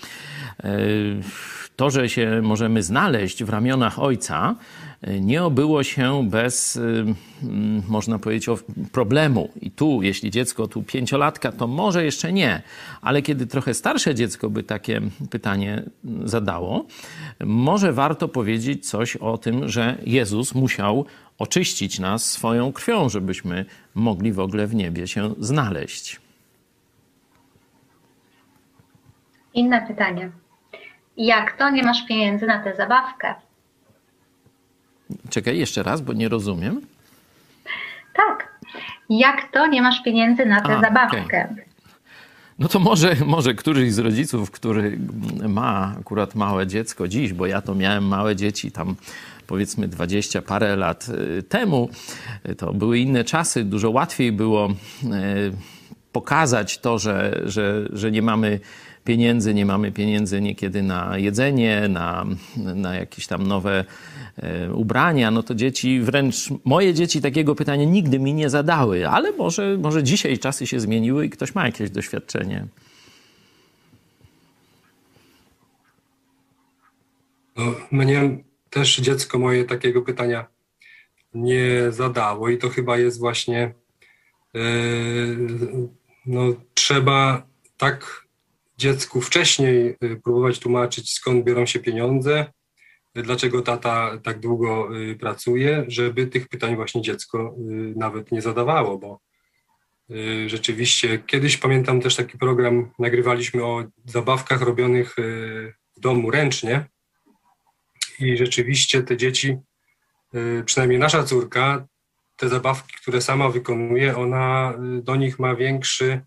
to, 1.75 1.89
że 1.89 2.09
się 2.09 2.41
możemy 2.43 2.83
znaleźć 2.83 3.43
w 3.43 3.49
ramionach 3.49 3.99
ojca, 3.99 4.55
nie 5.03 5.43
obyło 5.43 5.83
się 5.83 6.29
bez, 6.29 6.75
y, 6.75 7.05
mm, 7.43 7.83
można 7.87 8.19
powiedzieć, 8.19 8.45
problemu. 8.91 9.49
I 9.61 9.71
tu, 9.71 10.01
jeśli 10.03 10.31
dziecko 10.31 10.67
tu 10.67 10.83
pięciolatka, 10.83 11.51
to 11.51 11.67
może 11.67 12.05
jeszcze 12.05 12.33
nie, 12.33 12.61
ale 13.01 13.21
kiedy 13.21 13.47
trochę 13.47 13.73
starsze 13.73 14.15
dziecko 14.15 14.49
by 14.49 14.63
takie 14.63 15.01
pytanie 15.29 15.83
zadało, 16.23 16.85
może 17.39 17.93
warto 17.93 18.27
powiedzieć 18.27 18.89
coś 18.89 19.15
o 19.15 19.37
tym, 19.37 19.69
że 19.69 19.97
Jezus 20.05 20.55
musiał 20.55 21.05
oczyścić 21.39 21.99
nas 21.99 22.31
swoją 22.31 22.73
krwią, 22.73 23.09
żebyśmy 23.09 23.65
mogli 23.95 24.33
w 24.33 24.39
ogóle 24.39 24.67
w 24.67 24.75
niebie 24.75 25.07
się 25.07 25.33
znaleźć. 25.39 26.21
Inne 29.53 29.87
pytanie. 29.87 30.31
Jak 31.17 31.57
to 31.57 31.69
nie 31.69 31.83
masz 31.83 32.05
pieniędzy 32.07 32.47
na 32.47 32.63
tę 32.63 32.75
zabawkę? 32.75 33.35
Czekaj 35.29 35.57
jeszcze 35.57 35.83
raz, 35.83 36.01
bo 36.01 36.13
nie 36.13 36.29
rozumiem. 36.29 36.81
Tak. 38.13 38.47
Jak 39.09 39.51
to 39.51 39.67
nie 39.67 39.81
masz 39.81 40.03
pieniędzy 40.03 40.45
na 40.45 40.61
tę 40.61 40.77
A, 40.77 40.81
zabawkę? 40.81 41.23
Okay. 41.25 41.71
No 42.59 42.67
to 42.67 42.79
może, 42.79 43.15
może 43.25 43.53
któryś 43.53 43.93
z 43.93 43.99
rodziców, 43.99 44.51
który 44.51 44.99
ma 45.47 45.95
akurat 45.99 46.35
małe 46.35 46.67
dziecko 46.67 47.07
dziś, 47.07 47.33
bo 47.33 47.45
ja 47.45 47.61
to 47.61 47.75
miałem 47.75 48.07
małe 48.07 48.35
dzieci 48.35 48.71
tam 48.71 48.95
powiedzmy 49.47 49.87
dwadzieścia 49.87 50.41
parę 50.41 50.75
lat 50.75 51.07
y, 51.39 51.43
temu, 51.43 51.89
to 52.57 52.73
były 52.73 52.99
inne 52.99 53.23
czasy, 53.23 53.63
dużo 53.63 53.89
łatwiej 53.89 54.31
było 54.31 54.69
y, 54.69 54.73
pokazać 56.11 56.77
to, 56.77 56.99
że, 56.99 57.41
że, 57.45 57.87
że 57.93 58.11
nie 58.11 58.21
mamy 58.21 58.59
pieniędzy, 59.03 59.53
nie 59.53 59.65
mamy 59.65 59.91
pieniędzy 59.91 60.41
niekiedy 60.41 60.83
na 60.83 61.17
jedzenie, 61.17 61.87
na, 61.89 62.25
na 62.57 62.95
jakieś 62.95 63.27
tam 63.27 63.47
nowe 63.47 63.85
ubrania, 64.73 65.31
no 65.31 65.43
to 65.43 65.55
dzieci, 65.55 65.99
wręcz 65.99 66.35
moje 66.65 66.93
dzieci 66.93 67.21
takiego 67.21 67.55
pytania 67.55 67.85
nigdy 67.85 68.19
mi 68.19 68.33
nie 68.33 68.49
zadały, 68.49 69.07
ale 69.07 69.31
może, 69.31 69.77
może 69.77 70.03
dzisiaj 70.03 70.39
czasy 70.39 70.67
się 70.67 70.79
zmieniły 70.79 71.25
i 71.25 71.29
ktoś 71.29 71.55
ma 71.55 71.65
jakieś 71.65 71.89
doświadczenie. 71.89 72.67
No, 77.57 77.75
mnie 77.91 78.37
też 78.69 78.97
dziecko 78.97 79.39
moje 79.39 79.63
takiego 79.63 80.01
pytania 80.01 80.45
nie 81.33 81.91
zadało 81.91 82.49
i 82.49 82.57
to 82.57 82.69
chyba 82.69 82.97
jest 82.97 83.19
właśnie 83.19 83.73
yy, 84.53 85.37
no, 86.25 86.41
trzeba 86.73 87.47
tak 87.77 88.27
dziecku 88.77 89.21
wcześniej 89.21 89.95
y, 90.03 90.21
próbować 90.23 90.59
tłumaczyć, 90.59 91.13
skąd 91.13 91.45
biorą 91.45 91.65
się 91.65 91.79
pieniądze, 91.79 92.45
dlaczego 93.15 93.61
tata 93.61 94.17
tak 94.23 94.39
długo 94.39 94.97
y, 94.97 95.15
pracuje, 95.15 95.85
żeby 95.87 96.27
tych 96.27 96.47
pytań 96.47 96.75
właśnie 96.75 97.01
dziecko 97.01 97.55
y, 97.57 97.93
nawet 97.95 98.31
nie 98.31 98.41
zadawało, 98.41 98.97
bo 98.97 99.19
rzeczywiście 100.47 101.19
kiedyś 101.19 101.57
pamiętam 101.57 102.01
też 102.01 102.15
taki 102.15 102.37
program, 102.37 102.91
nagrywaliśmy 102.99 103.63
o 103.65 103.83
zabawkach 104.05 104.61
robionych 104.61 105.15
w 105.97 105.99
domu 105.99 106.31
ręcznie. 106.31 106.85
I 108.19 108.37
rzeczywiście 108.37 109.03
te 109.03 109.17
dzieci, 109.17 109.57
przynajmniej 110.65 110.99
nasza 110.99 111.23
córka, 111.23 111.87
te 112.37 112.49
zabawki, 112.49 112.93
które 113.01 113.21
sama 113.21 113.49
wykonuje, 113.49 114.17
ona 114.17 114.73
do 115.01 115.15
nich 115.15 115.39
ma 115.39 115.55
większy 115.55 116.21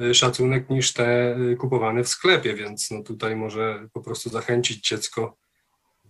Y, 0.00 0.14
szacunek 0.14 0.70
niż 0.70 0.92
te 0.92 1.36
y, 1.36 1.56
kupowane 1.56 2.04
w 2.04 2.08
sklepie, 2.08 2.54
więc 2.54 2.90
no 2.90 3.02
tutaj 3.02 3.36
może 3.36 3.88
po 3.92 4.00
prostu 4.00 4.30
zachęcić 4.30 4.88
dziecko 4.88 5.36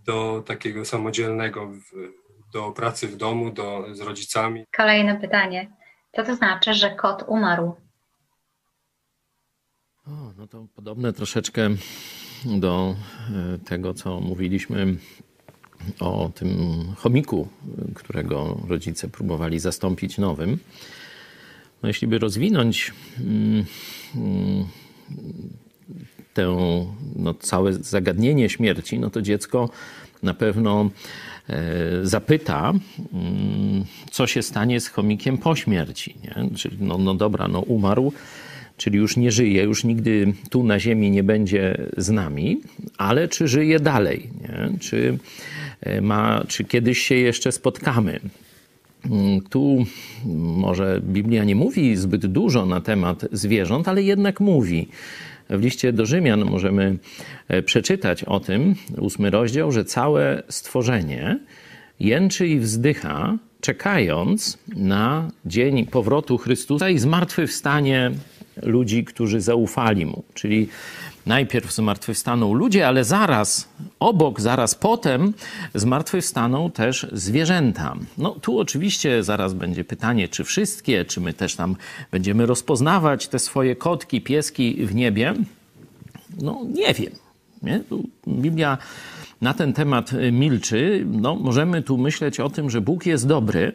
do 0.05 0.43
takiego 0.47 0.85
samodzielnego, 0.85 1.73
do 2.53 2.73
pracy 2.73 3.09
w 3.09 3.17
domu, 3.17 3.51
do, 3.51 3.95
z 3.95 4.01
rodzicami. 4.01 4.65
Kolejne 4.77 5.21
pytanie. 5.21 5.71
Co 6.17 6.25
to 6.25 6.37
znaczy, 6.37 6.75
że 6.75 6.91
kot 6.91 7.25
umarł? 7.27 7.75
O, 10.07 10.11
no 10.37 10.47
to 10.47 10.67
podobne 10.75 11.13
troszeczkę 11.13 11.71
do 12.45 12.95
e, 13.55 13.59
tego, 13.59 13.95
co 13.95 14.21
mówiliśmy 14.21 14.97
o 16.01 16.31
tym 16.35 16.49
chomiku, 16.97 17.49
którego 17.95 18.61
rodzice 18.69 19.09
próbowali 19.09 19.59
zastąpić 19.59 20.19
nowym. 20.19 20.59
No 21.83 21.89
jeśli 21.89 22.09
by 22.09 22.19
rozwinąć 22.19 22.93
mm, 23.21 23.65
mm, 24.15 24.69
tę, 26.35 26.57
no, 27.17 27.35
całe 27.35 27.73
zagadnienie 27.73 28.49
śmierci, 28.49 28.99
no 28.99 29.11
to 29.11 29.23
dziecko 29.23 29.71
na 30.23 30.35
pewno 30.35 30.91
e, 31.49 31.61
zapyta, 32.03 32.73
mm, 33.13 33.85
co 34.11 34.27
się 34.27 34.43
stanie 34.43 34.81
z 34.81 34.89
chomikiem 34.89 35.39
po 35.39 35.57
śmierci. 35.57 36.15
Nie? 36.25 36.57
Czyli 36.57 36.77
no, 36.81 36.99
no 36.99 37.15
dobra, 37.15 37.49
no 37.49 37.61
umarł, 37.61 38.13
czyli 38.77 38.99
już 38.99 39.17
nie 39.17 39.33
żyje, 39.33 39.63
już 39.63 39.85
nigdy 39.85 40.35
tu 40.51 40.65
na 40.65 40.81
ziemi 40.81 41.11
nie 41.11 41.23
będzie 41.23 41.87
z 41.97 42.11
nami, 42.11 42.61
ale 42.99 43.29
czy 43.29 43.49
żyje 43.49 43.81
dalej? 43.81 44.31
Nie? 44.43 44.79
Czy, 44.79 45.19
e, 45.81 46.01
ma, 46.01 46.45
czy 46.49 46.65
kiedyś 46.65 46.99
się 46.99 47.15
jeszcze 47.15 47.53
spotkamy? 47.53 48.21
Mm, 49.11 49.41
tu 49.41 49.85
może 50.35 51.01
Biblia 51.05 51.45
nie 51.45 51.57
mówi 51.57 51.97
zbyt 51.97 52.27
dużo 52.27 52.67
na 52.67 52.81
temat 52.81 53.27
zwierząt, 53.33 53.89
ale 53.89 54.03
jednak 54.03 54.41
mówi. 54.41 54.89
W 55.51 55.63
liście 55.63 55.93
do 55.93 56.07
Rzymian 56.07 56.45
możemy 56.45 56.99
e, 57.49 57.63
przeczytać 57.63 58.25
o 58.25 58.41
tym, 58.41 58.75
ósmy 58.99 59.31
rozdział, 59.31 59.73
że 59.73 59.85
całe 59.85 60.43
stworzenie 60.49 61.39
jęczy 62.01 62.49
i 62.49 62.59
wzdycha, 62.59 63.39
czekając 63.61 64.59
na 64.77 65.31
dzień 65.47 65.87
powrotu 65.87 66.39
Chrystusa 66.39 66.91
i 66.91 66.99
zmartwychwstanie 66.99 68.11
ludzi, 68.63 69.05
którzy 69.05 69.41
zaufali 69.41 70.07
Mu. 70.07 70.25
Czyli 70.35 70.69
najpierw 71.27 71.75
zmartwychwstaną 71.75 72.55
ludzie, 72.55 72.87
ale 72.87 73.05
zaraz 73.05 73.69
obok, 74.01 74.41
zaraz 74.41 74.75
potem 74.75 75.33
zmartwychwstaną 75.75 76.71
też 76.71 77.07
zwierzęta. 77.13 77.95
No 78.19 78.31
tu 78.31 78.59
oczywiście 78.59 79.23
zaraz 79.23 79.55
będzie 79.55 79.85
pytanie, 79.85 80.29
czy 80.29 80.45
wszystkie, 80.45 81.05
czy 81.05 81.21
my 81.21 81.33
też 81.33 81.57
tam 81.57 81.77
będziemy 82.11 82.47
rozpoznawać 82.47 83.29
te 83.29 83.39
swoje 83.39 83.77
kotki, 83.77 84.21
pieski 84.21 84.87
w 84.87 84.95
niebie. 84.95 85.35
No 86.43 86.61
nie 86.75 86.95
wiem. 86.95 87.13
Nie? 87.63 87.81
Biblia 88.29 88.79
na 89.41 89.55
ten 89.55 89.73
temat 89.73 90.11
milczy. 90.33 91.07
No, 91.11 91.35
możemy 91.35 91.83
tu 91.83 91.99
myśleć 91.99 92.41
o 92.41 92.51
tym, 92.51 92.71
że 92.71 92.81
Bóg 92.81 93.07
jest 93.07 93.27
dobry 93.27 93.73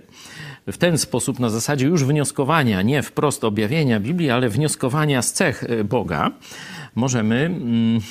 w 0.68 0.78
ten 0.78 0.98
sposób, 0.98 1.40
na 1.40 1.50
zasadzie 1.50 1.88
już 1.88 2.04
wnioskowania, 2.04 2.82
nie 2.82 3.04
wprost 3.04 3.44
objawienia 3.44 4.00
Biblii, 4.00 4.30
ale 4.30 4.50
wnioskowania 4.50 5.22
z 5.22 5.34
cech 5.34 5.64
Boga 5.84 6.32
możemy 6.96 7.36
mm, 7.36 8.02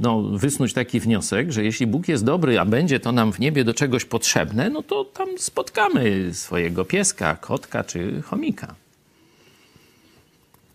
no, 0.00 0.22
wysnuć 0.22 0.72
taki 0.72 1.00
wniosek, 1.00 1.52
że 1.52 1.64
jeśli 1.64 1.86
Bóg 1.86 2.08
jest 2.08 2.24
dobry, 2.24 2.60
a 2.60 2.64
będzie 2.64 3.00
to 3.00 3.12
nam 3.12 3.32
w 3.32 3.40
niebie 3.40 3.64
do 3.64 3.74
czegoś 3.74 4.04
potrzebne, 4.04 4.70
no 4.70 4.82
to 4.82 5.04
tam 5.04 5.28
spotkamy 5.38 6.34
swojego 6.34 6.84
pieska, 6.84 7.36
kotka 7.36 7.84
czy 7.84 8.22
chomika. 8.22 8.74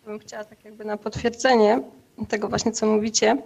Bym 0.05 0.19
chciała 0.19 0.43
tak 0.43 0.65
jakby 0.65 0.85
na 0.85 0.97
potwierdzenie 0.97 1.81
tego 2.27 2.49
właśnie, 2.49 2.71
co 2.71 2.85
mówicie, 2.85 3.37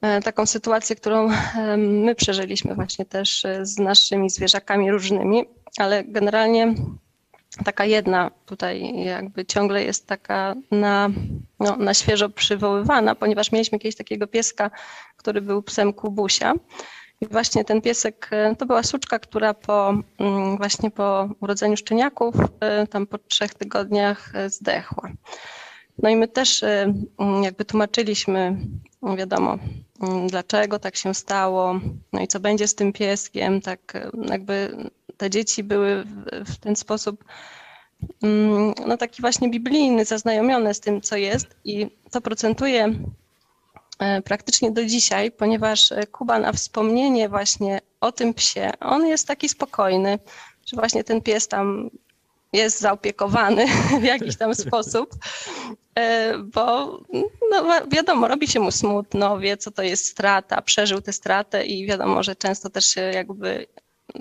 e, 0.00 0.20
taką 0.20 0.46
sytuację, 0.46 0.96
którą 0.96 1.30
my 1.76 2.14
przeżyliśmy 2.14 2.74
właśnie 2.74 3.04
też 3.04 3.44
e, 3.44 3.66
z 3.66 3.78
naszymi 3.78 4.30
zwierzakami 4.30 4.90
różnymi, 4.90 5.44
ale 5.78 6.04
generalnie 6.04 6.74
taka 7.64 7.84
jedna 7.84 8.30
tutaj 8.46 9.04
jakby 9.04 9.46
ciągle 9.46 9.84
jest 9.84 10.06
taka 10.06 10.54
na, 10.70 11.10
no, 11.60 11.76
na 11.76 11.94
świeżo 11.94 12.28
przywoływana, 12.28 13.14
ponieważ 13.14 13.52
mieliśmy 13.52 13.76
jakiegoś 13.76 13.96
takiego 13.96 14.26
pieska, 14.26 14.70
który 15.16 15.40
był 15.40 15.62
psem 15.62 15.92
Kubusia. 15.92 16.52
I 17.20 17.26
właśnie 17.26 17.64
ten 17.64 17.80
piesek 17.80 18.28
e, 18.30 18.56
to 18.56 18.66
była 18.66 18.82
suczka, 18.82 19.18
która 19.18 19.54
po 19.54 19.94
mm, 20.18 20.56
właśnie 20.56 20.90
po 20.90 21.28
urodzeniu 21.40 21.76
szczeniaków, 21.76 22.34
e, 22.60 22.86
tam 22.86 23.06
po 23.06 23.18
trzech 23.18 23.54
tygodniach 23.54 24.34
e, 24.34 24.50
zdechła. 24.50 25.10
No 25.98 26.08
i 26.08 26.16
my 26.16 26.28
też 26.28 26.62
mm, 26.62 27.42
jakby 27.42 27.64
tłumaczyliśmy, 27.64 28.56
wiadomo, 29.16 29.58
mm, 30.00 30.26
dlaczego 30.26 30.78
tak 30.78 30.96
się 30.96 31.14
stało, 31.14 31.80
no 32.12 32.20
i 32.20 32.28
co 32.28 32.40
będzie 32.40 32.68
z 32.68 32.74
tym 32.74 32.92
pieskiem, 32.92 33.60
tak 33.60 34.08
jakby 34.28 34.76
te 35.16 35.30
dzieci 35.30 35.62
były 35.64 36.04
w 36.46 36.58
ten 36.58 36.76
sposób 36.76 37.24
mm, 38.22 38.74
no 38.86 38.96
taki 38.96 39.22
właśnie 39.22 39.48
biblijny, 39.50 40.04
zaznajomione 40.04 40.74
z 40.74 40.80
tym, 40.80 41.00
co 41.00 41.16
jest 41.16 41.46
i 41.64 41.90
to 42.10 42.20
procentuje 42.20 42.94
e, 43.98 44.22
praktycznie 44.22 44.70
do 44.70 44.84
dzisiaj, 44.84 45.30
ponieważ 45.30 45.92
Kuba 46.12 46.38
na 46.38 46.52
wspomnienie 46.52 47.28
właśnie 47.28 47.80
o 48.00 48.12
tym 48.12 48.34
psie, 48.34 48.70
on 48.80 49.06
jest 49.06 49.26
taki 49.26 49.48
spokojny, 49.48 50.18
że 50.66 50.76
właśnie 50.76 51.04
ten 51.04 51.20
pies 51.20 51.48
tam 51.48 51.90
jest 52.54 52.80
zaopiekowany 52.80 53.66
w 54.00 54.04
jakiś 54.04 54.36
tam 54.36 54.54
sposób, 54.54 55.10
e, 55.98 56.38
bo 56.38 56.98
no 57.50 57.64
wiadomo, 57.92 58.28
robi 58.28 58.48
się 58.48 58.60
mu 58.60 58.70
smutno, 58.70 59.38
wie 59.38 59.56
co 59.56 59.70
to 59.70 59.82
jest 59.82 60.06
strata, 60.06 60.62
przeżył 60.62 61.00
tę 61.00 61.12
stratę 61.12 61.66
i 61.66 61.86
wiadomo, 61.86 62.22
że 62.22 62.36
często 62.36 62.70
też 62.70 62.86
się 62.86 63.00
jakby 63.00 63.66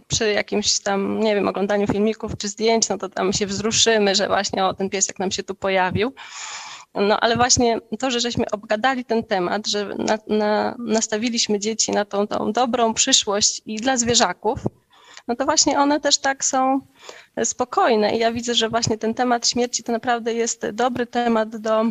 przy 0.07 0.31
jakimś 0.31 0.79
tam, 0.79 1.19
nie 1.19 1.35
wiem, 1.35 1.47
oglądaniu 1.47 1.87
filmików 1.87 2.37
czy 2.37 2.47
zdjęć, 2.47 2.89
no 2.89 2.97
to 2.97 3.09
tam 3.09 3.33
się 3.33 3.45
wzruszymy, 3.45 4.15
że 4.15 4.27
właśnie 4.27 4.65
o, 4.65 4.73
ten 4.73 4.89
piesek 4.89 5.19
nam 5.19 5.31
się 5.31 5.43
tu 5.43 5.55
pojawił. 5.55 6.13
No 6.95 7.19
ale 7.19 7.35
właśnie 7.35 7.79
to, 7.99 8.11
że 8.11 8.19
żeśmy 8.19 8.45
obgadali 8.51 9.05
ten 9.05 9.23
temat, 9.23 9.67
że 9.67 9.85
na, 9.85 10.17
na, 10.27 10.75
nastawiliśmy 10.79 11.59
dzieci 11.59 11.91
na 11.91 12.05
tą, 12.05 12.27
tą 12.27 12.51
dobrą 12.51 12.93
przyszłość 12.93 13.61
i 13.65 13.75
dla 13.75 13.97
zwierzaków, 13.97 14.59
no 15.27 15.35
to 15.35 15.45
właśnie 15.45 15.79
one 15.79 15.99
też 15.99 16.17
tak 16.17 16.45
są 16.45 16.81
spokojne. 17.43 18.15
I 18.15 18.19
ja 18.19 18.31
widzę, 18.31 18.55
że 18.55 18.69
właśnie 18.69 18.97
ten 18.97 19.13
temat 19.13 19.47
śmierci 19.47 19.83
to 19.83 19.91
naprawdę 19.91 20.33
jest 20.33 20.69
dobry 20.69 21.07
temat 21.07 21.57
do 21.57 21.85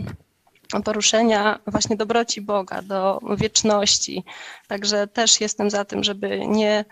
poruszenia 0.80 1.58
właśnie 1.66 1.96
dobroci 1.96 2.40
Boga, 2.40 2.82
do 2.82 3.20
wieczności. 3.36 4.24
Także 4.68 5.06
też 5.06 5.40
jestem 5.40 5.70
za 5.70 5.84
tym, 5.84 6.04
żeby 6.04 6.46
nie, 6.46 6.84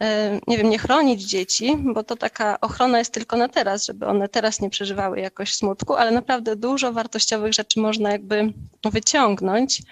e, 0.00 0.40
nie 0.46 0.58
wiem, 0.58 0.70
nie 0.70 0.78
chronić 0.78 1.22
dzieci, 1.22 1.76
bo 1.76 2.04
to 2.04 2.16
taka 2.16 2.60
ochrona 2.60 2.98
jest 2.98 3.12
tylko 3.12 3.36
na 3.36 3.48
teraz, 3.48 3.86
żeby 3.86 4.06
one 4.06 4.28
teraz 4.28 4.60
nie 4.60 4.70
przeżywały 4.70 5.20
jakoś 5.20 5.54
smutku, 5.54 5.94
ale 5.94 6.10
naprawdę 6.10 6.56
dużo 6.56 6.92
wartościowych 6.92 7.52
rzeczy 7.52 7.80
można 7.80 8.10
jakby 8.10 8.52
wyciągnąć. 8.84 9.82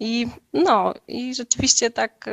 I 0.00 0.26
no, 0.52 0.94
i 1.08 1.34
rzeczywiście 1.34 1.90
tak 1.90 2.28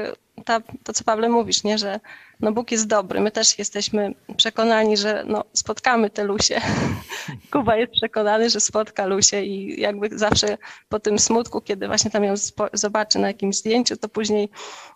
ta, 0.46 0.62
to, 0.84 0.94
co 0.94 1.04
Pawle 1.04 1.30
mówisz, 1.30 1.64
nie, 1.64 1.78
że 1.78 2.00
no 2.40 2.52
Bóg 2.52 2.72
jest 2.72 2.88
dobry. 2.88 3.20
My 3.20 3.32
też 3.32 3.60
jesteśmy 3.60 4.14
przekonani, 4.38 4.98
że 4.98 5.24
no, 5.28 5.44
spotkamy 5.54 6.10
te 6.10 6.24
Lusie. 6.24 6.62
Kuba 7.52 7.76
jest 7.76 7.94
przekonany, 7.94 8.50
że 8.50 8.60
spotka 8.60 9.06
Lusie 9.06 9.42
i 9.42 9.82
jakby 9.82 10.18
zawsze 10.18 10.58
po 10.90 11.00
tym 11.00 11.20
smutku, 11.20 11.62
kiedy 11.62 11.88
właśnie 11.88 12.12
tam 12.12 12.24
ją 12.24 12.34
zobaczy 12.74 13.20
na 13.20 13.28
jakimś 13.28 13.58
zdjęciu, 13.58 13.98
to 13.98 14.10
później 14.10 14.50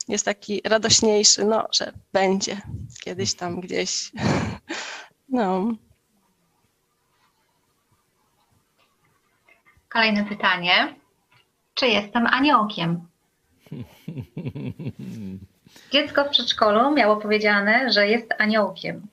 jest 0.07 0.25
taki 0.25 0.61
radośniejszy, 0.65 1.45
no, 1.45 1.67
że 1.73 1.91
będzie 2.13 2.61
kiedyś 3.03 3.33
tam 3.33 3.61
gdzieś. 3.61 4.11
No. 5.33 5.71
Kolejne 9.89 10.25
pytanie. 10.25 10.95
Czy 11.73 11.87
jestem 11.87 12.27
aniołkiem? 12.27 13.10
Dziecko 15.91 16.25
w 16.25 16.29
przedszkolu 16.29 16.93
miało 16.95 17.17
powiedziane, 17.17 17.93
że 17.93 18.07
jest 18.07 18.33
aniołkiem. 18.37 19.07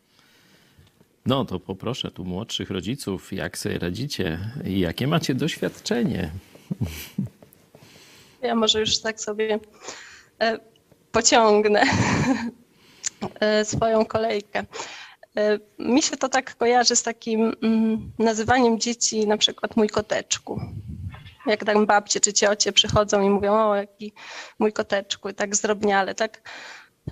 No 1.27 1.45
to 1.45 1.61
poproszę 1.61 2.11
tu 2.11 2.25
młodszych 2.25 2.71
rodziców, 2.71 3.33
jak 3.33 3.59
sobie 3.59 3.79
radzicie 3.79 4.39
i 4.65 4.81
jakie 4.81 5.07
macie 5.07 5.35
doświadczenie. 5.35 6.31
Ja 8.43 8.55
może 8.55 8.81
już 8.81 8.99
tak 8.99 9.21
sobie 9.21 9.59
e, 10.41 10.59
pociągnę 11.13 11.83
e, 13.41 13.65
swoją 13.65 14.05
kolejkę. 14.05 14.65
E, 15.37 15.59
mi 15.79 16.03
się 16.03 16.17
to 16.17 16.29
tak 16.29 16.57
kojarzy 16.57 16.97
z 16.97 17.03
takim 17.03 17.53
mm, 17.63 18.13
nazywaniem 18.19 18.81
dzieci 18.81 19.27
na 19.27 19.37
przykład 19.37 19.77
mój 19.77 19.89
koteczku 19.89 20.61
jak 21.51 21.65
tam 21.65 21.87
babcie 21.87 22.21
czy 22.21 22.33
ciocie 22.33 22.73
przychodzą 22.73 23.23
i 23.23 23.31
mówią, 23.31 23.55
o 23.55 23.77
jaki 23.77 24.13
mój 24.59 24.73
koteczku, 24.73 25.29
i 25.29 25.35
tak 25.35 25.57
zdrobniale, 25.57 26.15
tak, 26.15 26.51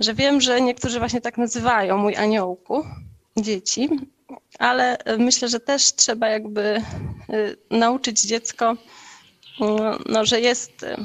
że 0.01 0.14
wiem, 0.14 0.40
że 0.40 0.61
niektórzy 0.61 0.99
właśnie 0.99 1.20
tak 1.20 1.38
nazywają 1.38 1.99
mój 1.99 2.16
aniołku 2.16 2.85
dzieci, 3.37 3.88
ale 4.59 4.99
myślę, 5.18 5.49
że 5.49 5.61
też 5.61 5.94
trzeba 5.94 6.29
jakby 6.29 6.83
y, 7.31 7.57
nauczyć 7.70 8.22
dziecko, 8.22 8.77
no, 9.61 9.99
no 10.07 10.25
że 10.25 10.40
jest 10.40 10.83
y, 10.83 10.96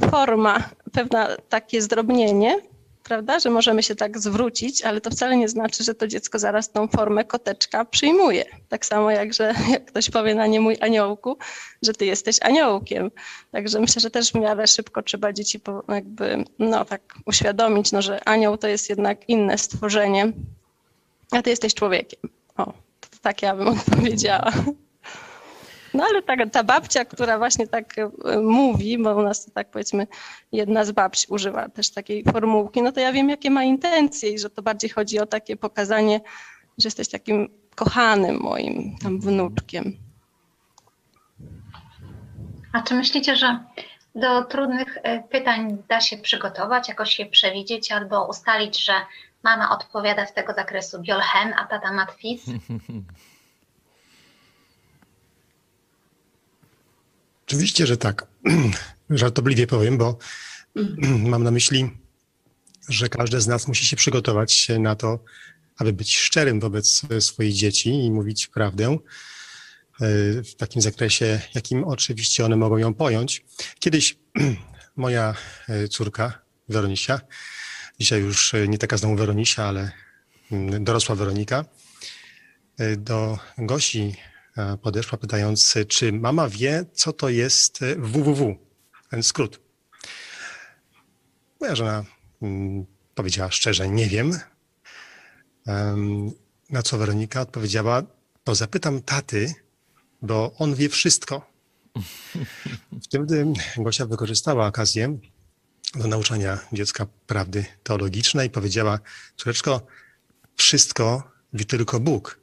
y, 0.00 0.10
forma, 0.10 0.70
pewna 0.92 1.28
takie 1.48 1.82
zdrobnienie, 1.82 2.60
prawda, 3.12 3.38
że 3.38 3.50
możemy 3.50 3.82
się 3.82 3.94
tak 3.94 4.18
zwrócić, 4.18 4.82
ale 4.82 5.00
to 5.00 5.10
wcale 5.10 5.36
nie 5.36 5.48
znaczy, 5.48 5.84
że 5.84 5.94
to 5.94 6.08
dziecko 6.08 6.38
zaraz 6.38 6.70
tą 6.70 6.88
formę 6.88 7.24
koteczka 7.24 7.84
przyjmuje. 7.84 8.44
Tak 8.68 8.86
samo 8.86 9.10
jak, 9.10 9.34
że 9.34 9.54
jak 9.72 9.84
ktoś 9.84 10.10
powie 10.10 10.34
na 10.34 10.46
nie 10.46 10.60
mój 10.60 10.76
aniołku, 10.80 11.38
że 11.82 11.92
ty 11.92 12.06
jesteś 12.06 12.36
aniołkiem. 12.42 13.10
Także 13.50 13.80
myślę, 13.80 14.00
że 14.00 14.10
też 14.10 14.30
w 14.30 14.34
miarę 14.34 14.66
szybko 14.66 15.02
trzeba 15.02 15.32
dzieci 15.32 15.60
jakby, 15.88 16.44
no 16.58 16.84
tak 16.84 17.14
uświadomić, 17.26 17.92
no, 17.92 18.02
że 18.02 18.28
anioł 18.28 18.56
to 18.56 18.68
jest 18.68 18.90
jednak 18.90 19.28
inne 19.28 19.58
stworzenie, 19.58 20.32
a 21.30 21.42
ty 21.42 21.50
jesteś 21.50 21.74
człowiekiem. 21.74 22.20
O, 22.56 22.72
tak 23.22 23.42
ja 23.42 23.56
bym 23.56 23.68
odpowiedziała. 23.78 24.52
No 25.94 26.04
ale 26.04 26.22
ta, 26.22 26.46
ta 26.46 26.64
babcia, 26.64 27.04
która 27.04 27.38
właśnie 27.38 27.66
tak 27.66 27.98
e, 27.98 28.10
mówi, 28.40 28.98
bo 28.98 29.16
u 29.16 29.22
nas 29.22 29.44
to 29.44 29.50
tak 29.50 29.70
powiedzmy 29.70 30.06
jedna 30.52 30.84
z 30.84 30.92
babci 30.92 31.26
używa 31.28 31.68
też 31.68 31.90
takiej 31.90 32.24
formułki, 32.24 32.82
no 32.82 32.92
to 32.92 33.00
ja 33.00 33.12
wiem 33.12 33.28
jakie 33.28 33.50
ma 33.50 33.64
intencje 33.64 34.30
i 34.30 34.38
że 34.38 34.50
to 34.50 34.62
bardziej 34.62 34.90
chodzi 34.90 35.18
o 35.18 35.26
takie 35.26 35.56
pokazanie, 35.56 36.20
że 36.78 36.86
jesteś 36.86 37.08
takim 37.08 37.48
kochanym 37.74 38.40
moim 38.40 38.96
tam 39.02 39.20
wnuczkiem. 39.20 39.96
A 42.72 42.82
czy 42.82 42.94
myślicie, 42.94 43.36
że 43.36 43.58
do 44.14 44.44
trudnych 44.44 44.98
e, 45.02 45.22
pytań 45.22 45.82
da 45.88 46.00
się 46.00 46.18
przygotować, 46.18 46.88
jakoś 46.88 47.18
je 47.18 47.26
przewidzieć 47.26 47.92
albo 47.92 48.28
ustalić, 48.28 48.84
że 48.84 48.92
mama 49.42 49.70
odpowiada 49.70 50.26
z 50.26 50.34
tego 50.34 50.52
zakresu 50.52 51.00
biolchem, 51.00 51.52
a 51.56 51.66
tata 51.66 51.92
matwis? 51.92 52.44
Oczywiście, 57.52 57.86
że 57.86 57.96
tak. 57.96 58.26
Żartobliwie 59.10 59.66
powiem, 59.66 59.98
bo 59.98 60.18
mam 61.32 61.42
na 61.42 61.50
myśli, 61.50 61.90
że 62.88 63.08
każdy 63.08 63.40
z 63.40 63.46
nas 63.46 63.68
musi 63.68 63.86
się 63.86 63.96
przygotować 63.96 64.68
na 64.78 64.96
to, 64.96 65.24
aby 65.76 65.92
być 65.92 66.16
szczerym 66.16 66.60
wobec 66.60 67.02
swoich 67.20 67.54
dzieci 67.54 68.04
i 68.04 68.10
mówić 68.10 68.46
prawdę 68.46 68.86
e, 68.92 68.98
w 70.42 70.54
takim 70.54 70.82
zakresie, 70.82 71.40
jakim 71.54 71.84
oczywiście 71.84 72.44
one 72.44 72.56
mogą 72.56 72.76
ją 72.76 72.94
pojąć. 72.94 73.44
Kiedyś 73.78 74.18
moja 74.96 75.34
e, 75.68 75.88
córka, 75.88 76.42
Weronisia, 76.68 77.20
dzisiaj 78.00 78.20
już 78.20 78.52
nie 78.68 78.78
taka 78.78 78.96
znowu 78.96 79.16
Weronisia, 79.16 79.64
ale 79.64 79.92
mm, 80.52 80.84
dorosła 80.84 81.14
Weronika, 81.14 81.64
e, 82.78 82.96
do 82.96 83.38
Gosi 83.58 84.14
E, 84.14 84.31
podeszła 84.82 85.18
pytając, 85.18 85.74
czy 85.88 86.12
mama 86.12 86.48
wie, 86.48 86.84
co 86.92 87.12
to 87.12 87.28
jest 87.28 87.80
www, 87.98 88.56
ten 89.10 89.22
skrót. 89.22 89.60
Moja 91.60 91.74
żona 91.74 92.04
mm, 92.42 92.86
powiedziała 93.14 93.50
szczerze, 93.50 93.88
nie 93.88 94.08
wiem. 94.08 94.38
Na 96.70 96.82
co 96.82 96.98
Weronika 96.98 97.40
odpowiedziała, 97.40 98.02
to 98.44 98.54
zapytam 98.54 99.02
taty, 99.02 99.54
bo 100.22 100.52
on 100.58 100.74
wie 100.74 100.88
wszystko. 100.88 101.52
Wtedy 103.04 103.46
Gosia 103.76 104.06
wykorzystała 104.06 104.66
okazję 104.66 105.18
do 105.94 106.08
nauczania 106.08 106.58
dziecka 106.72 107.06
prawdy 107.26 107.64
teologicznej 107.82 108.46
i 108.46 108.50
powiedziała, 108.50 108.98
córeczko, 109.36 109.86
wszystko 110.56 111.30
wie 111.52 111.64
tylko 111.64 112.00
Bóg. 112.00 112.41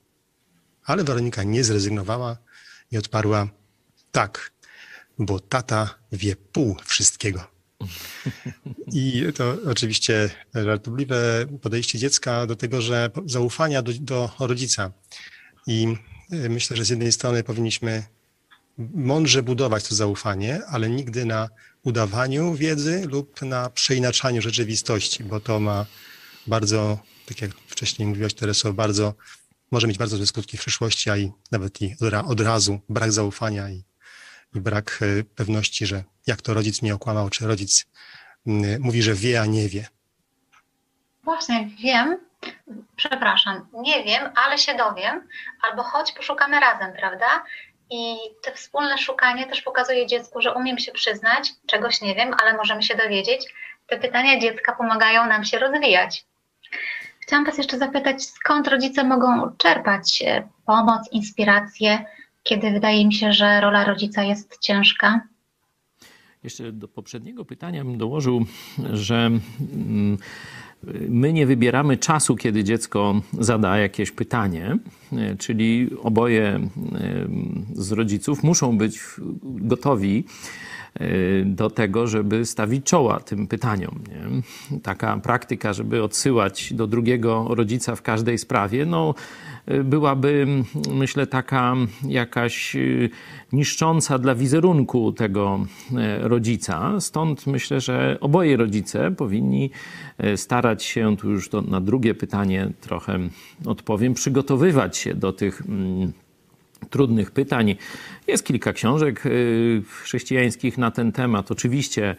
Ale 0.90 1.04
Weronika 1.04 1.44
nie 1.44 1.64
zrezygnowała 1.64 2.38
i 2.92 2.98
odparła: 2.98 3.48
Tak, 4.12 4.52
bo 5.20 5.40
tata 5.40 5.96
wie 6.12 6.36
pół 6.36 6.76
wszystkiego. 6.86 7.48
I 8.94 9.24
to 9.36 9.58
oczywiście 9.66 10.30
żartobliwe 10.56 11.46
podejście 11.62 12.00
dziecka 12.00 12.46
do 12.46 12.56
tego, 12.56 12.82
że 12.82 13.10
zaufania 13.26 13.82
do, 13.82 13.92
do 14.00 14.32
rodzica. 14.40 14.92
I 15.68 15.96
e, 16.32 16.50
myślę, 16.50 16.78
że 16.78 16.86
z 16.86 16.90
jednej 16.90 17.12
strony 17.12 17.44
powinniśmy 17.44 18.04
mądrze 18.94 19.44
budować 19.44 19.88
to 19.88 19.96
zaufanie, 19.96 20.62
ale 20.66 20.90
nigdy 20.90 21.26
na 21.26 21.50
udawaniu 21.84 22.56
wiedzy 22.56 23.08
lub 23.08 23.42
na 23.42 23.70
przeinaczaniu 23.70 24.42
rzeczywistości, 24.42 25.24
bo 25.24 25.40
to 25.40 25.60
ma 25.60 25.86
bardzo, 26.48 27.00
tak 27.26 27.42
jak 27.42 27.52
wcześniej 27.68 28.08
mówiłaś, 28.08 28.34
Tereso, 28.34 28.74
bardzo 28.74 29.14
może 29.72 29.88
mieć 29.88 29.98
bardzo 29.98 30.18
złe 30.18 30.28
skutki 30.28 30.58
w 30.58 30.60
przyszłości, 30.60 31.10
a 31.10 31.18
i 31.18 31.32
nawet 31.52 31.82
i 31.82 31.96
od 32.28 32.42
razu 32.42 32.80
brak 32.90 33.12
zaufania 33.12 33.70
i, 33.70 33.84
i 34.56 34.60
brak 34.62 35.00
e, 35.02 35.24
pewności, 35.24 35.86
że 35.86 36.04
jak 36.28 36.42
to 36.42 36.54
rodzic 36.54 36.82
mnie 36.82 36.96
okłamał, 36.96 37.30
czy 37.30 37.48
rodzic 37.48 37.86
mówi, 38.80 39.02
że 39.02 39.14
wie, 39.14 39.42
a 39.42 39.46
nie 39.46 39.70
wie. 39.70 39.88
Właśnie, 41.24 41.70
wiem, 41.84 42.18
przepraszam, 42.96 43.68
nie 43.74 44.04
wiem, 44.04 44.30
ale 44.36 44.58
się 44.58 44.76
dowiem, 44.76 45.28
albo 45.62 45.84
chodź, 45.84 46.12
poszukamy 46.12 46.60
razem, 46.60 46.94
prawda? 46.94 47.44
I 47.90 48.18
to 48.44 48.52
wspólne 48.52 48.98
szukanie 48.98 49.48
też 49.48 49.62
pokazuje 49.62 50.08
dziecku, 50.08 50.42
że 50.42 50.54
umiem 50.54 50.80
się 50.80 50.92
przyznać, 50.92 51.54
czegoś 51.68 52.02
nie 52.02 52.16
wiem, 52.16 52.36
ale 52.42 52.58
możemy 52.58 52.84
się 52.84 52.96
dowiedzieć. 52.96 53.54
Te 53.88 53.98
pytania 53.98 54.40
dziecka 54.40 54.76
pomagają 54.76 55.26
nam 55.26 55.46
się 55.46 55.60
rozwijać. 55.60 56.26
Chciałam 57.30 57.46
Was 57.46 57.58
jeszcze 57.58 57.78
zapytać, 57.78 58.24
skąd 58.24 58.68
rodzice 58.68 59.04
mogą 59.04 59.52
czerpać 59.58 60.24
e, 60.28 60.48
pomoc, 60.66 61.12
inspirację, 61.12 62.06
kiedy 62.44 62.72
wydaje 62.72 63.06
mi 63.06 63.14
się, 63.14 63.34
że 63.34 63.62
rola 63.62 63.86
rodzica 63.86 64.24
jest 64.24 64.58
ciężka? 64.60 65.22
Jeszcze 66.44 66.72
do 66.72 66.88
poprzedniego 66.88 67.46
pytania 67.46 67.86
bym 67.86 67.98
dołożył, 67.98 68.46
że 68.94 69.16
mm, 69.16 70.18
my 71.10 71.34
nie 71.34 71.46
wybieramy 71.46 71.98
czasu, 71.98 72.36
kiedy 72.36 72.64
dziecko 72.64 73.22
zada 73.40 73.78
jakieś 73.78 74.12
pytanie, 74.12 74.78
e, 75.14 75.36
czyli 75.36 75.90
oboje 76.02 76.44
e, 76.46 76.70
z 77.74 77.92
rodziców 77.92 78.44
muszą 78.44 78.78
być 78.78 79.00
gotowi 79.44 80.24
do 81.46 81.70
tego, 81.70 82.08
żeby 82.08 82.46
stawić 82.46 82.86
czoła 82.86 83.20
tym 83.20 83.48
pytaniom. 83.48 84.00
Nie? 84.08 84.80
Taka 84.82 85.18
praktyka, 85.18 85.74
żeby 85.74 86.04
odsyłać 86.04 86.74
do 86.74 86.88
drugiego 86.88 87.46
rodzica 87.50 87.96
w 87.96 88.02
każdej 88.02 88.38
sprawie, 88.38 88.86
no, 88.86 89.16
y, 89.72 89.84
byłaby, 89.84 90.48
myślę, 90.94 91.28
taka 91.28 91.76
jakaś 92.08 92.76
y, 92.76 93.10
niszcząca 93.54 94.18
dla 94.20 94.36
wizerunku 94.36 95.12
tego 95.12 95.60
rodzica. 96.22 97.00
Stąd 97.00 97.48
myślę, 97.48 97.82
że 97.82 98.18
oboje 98.22 98.58
rodzice 98.58 99.12
powinni 99.12 99.72
starać 100.36 100.84
się, 100.84 101.18
tu 101.18 101.32
już 101.32 101.50
to 101.50 101.62
na 101.62 101.82
drugie 101.82 102.16
pytanie 102.16 102.72
trochę 102.82 103.20
odpowiem, 103.66 104.14
przygotowywać 104.14 104.98
się 104.98 105.14
do 105.14 105.34
tych 105.34 105.62
mm, 105.62 106.12
trudnych 106.90 107.32
pytań. 107.32 107.76
Jest 108.28 108.46
kilka 108.46 108.74
książek 108.74 109.26
y, 109.26 109.82
chrześcijańskich 110.04 110.78
na 110.78 110.92
ten 110.92 111.12
temat. 111.12 111.52
Oczywiście 111.52 112.16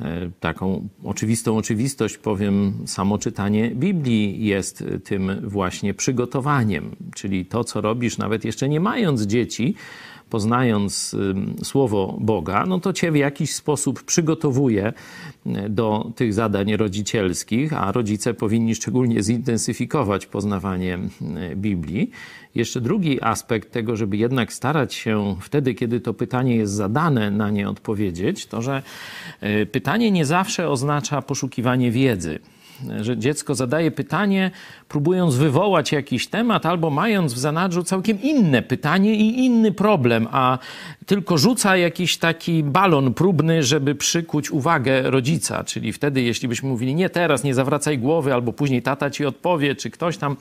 y, 0.00 0.04
taką 0.40 0.88
oczywistą 1.04 1.56
oczywistość 1.56 2.18
powiem, 2.18 2.72
samo 2.86 3.18
czytanie 3.18 3.70
Biblii 3.70 4.44
jest 4.44 4.84
tym 5.04 5.40
właśnie 5.42 5.94
przygotowaniem, 5.94 6.96
czyli 7.14 7.46
to, 7.46 7.64
co 7.64 7.80
robisz 7.80 8.18
nawet 8.18 8.44
jeszcze 8.44 8.68
nie 8.68 8.80
mając 8.80 9.22
dzieci, 9.22 9.74
poznając 10.30 11.16
Słowo 11.62 12.16
Boga, 12.20 12.66
no 12.66 12.80
to 12.80 12.92
cię 12.92 13.12
w 13.12 13.16
jakiś 13.16 13.54
sposób 13.54 14.02
przygotowuje 14.02 14.92
do 15.68 16.12
tych 16.16 16.34
zadań 16.34 16.76
rodzicielskich, 16.76 17.72
a 17.72 17.92
rodzice 17.92 18.34
powinni 18.34 18.74
szczególnie 18.74 19.22
zintensyfikować 19.22 20.26
poznawanie 20.26 20.98
Biblii. 21.56 22.10
Jeszcze 22.54 22.80
drugi 22.80 23.22
aspekt 23.22 23.72
tego, 23.72 23.96
żeby 23.96 24.16
jednak 24.16 24.52
starać 24.52 24.94
się 24.94 25.36
wtedy, 25.40 25.74
kiedy 25.74 26.00
to 26.00 26.14
pytanie 26.14 26.56
jest 26.56 26.72
zadane, 26.72 27.30
na 27.30 27.50
nie 27.50 27.68
odpowiedzieć, 27.68 28.46
to 28.46 28.62
że 28.62 28.82
e, 29.40 29.66
pytanie 29.66 30.10
nie 30.10 30.24
zawsze 30.24 30.68
oznacza 30.68 31.22
poszukiwanie 31.22 31.90
wiedzy 31.90 32.38
że 33.00 33.18
dziecko 33.18 33.54
zadaje 33.54 33.90
pytanie, 33.90 34.50
próbując 34.88 35.36
wywołać 35.36 35.92
jakiś 35.92 36.26
temat, 36.26 36.66
albo 36.66 36.90
mając 36.90 37.34
w 37.34 37.38
zanadrzu 37.38 37.84
całkiem 37.84 38.22
inne 38.22 38.62
pytanie 38.62 39.14
i 39.14 39.44
inny 39.44 39.72
problem, 39.72 40.28
a 40.30 40.58
tylko 41.06 41.38
rzuca 41.38 41.76
jakiś 41.76 42.18
taki 42.18 42.62
balon 42.62 43.14
próbny, 43.14 43.62
żeby 43.62 43.94
przykuć 43.94 44.50
uwagę 44.50 45.10
rodzica. 45.10 45.64
Czyli 45.64 45.92
wtedy, 45.92 46.22
jeśli 46.22 46.48
byśmy 46.48 46.68
mówili, 46.68 46.94
nie 46.94 47.10
teraz, 47.10 47.44
nie 47.44 47.54
zawracaj 47.54 47.98
głowy, 47.98 48.34
albo 48.34 48.52
później 48.52 48.82
tata 48.82 49.10
ci 49.10 49.26
odpowie, 49.26 49.74
czy 49.74 49.90
ktoś 49.90 50.16
tam, 50.16 50.36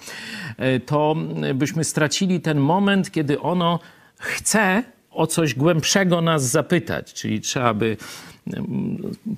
e, 0.58 0.80
to 0.80 1.16
byśmy 1.56 1.84
stracili 1.84 2.42
ten 2.42 2.58
moment, 2.60 3.12
kiedy 3.12 3.40
ono 3.40 3.80
chce 4.18 4.84
o 5.12 5.28
coś 5.28 5.54
głębszego 5.54 6.22
nas 6.22 6.44
zapytać. 6.44 7.14
Czyli 7.14 7.42
trzeba 7.42 7.74
by 7.74 7.98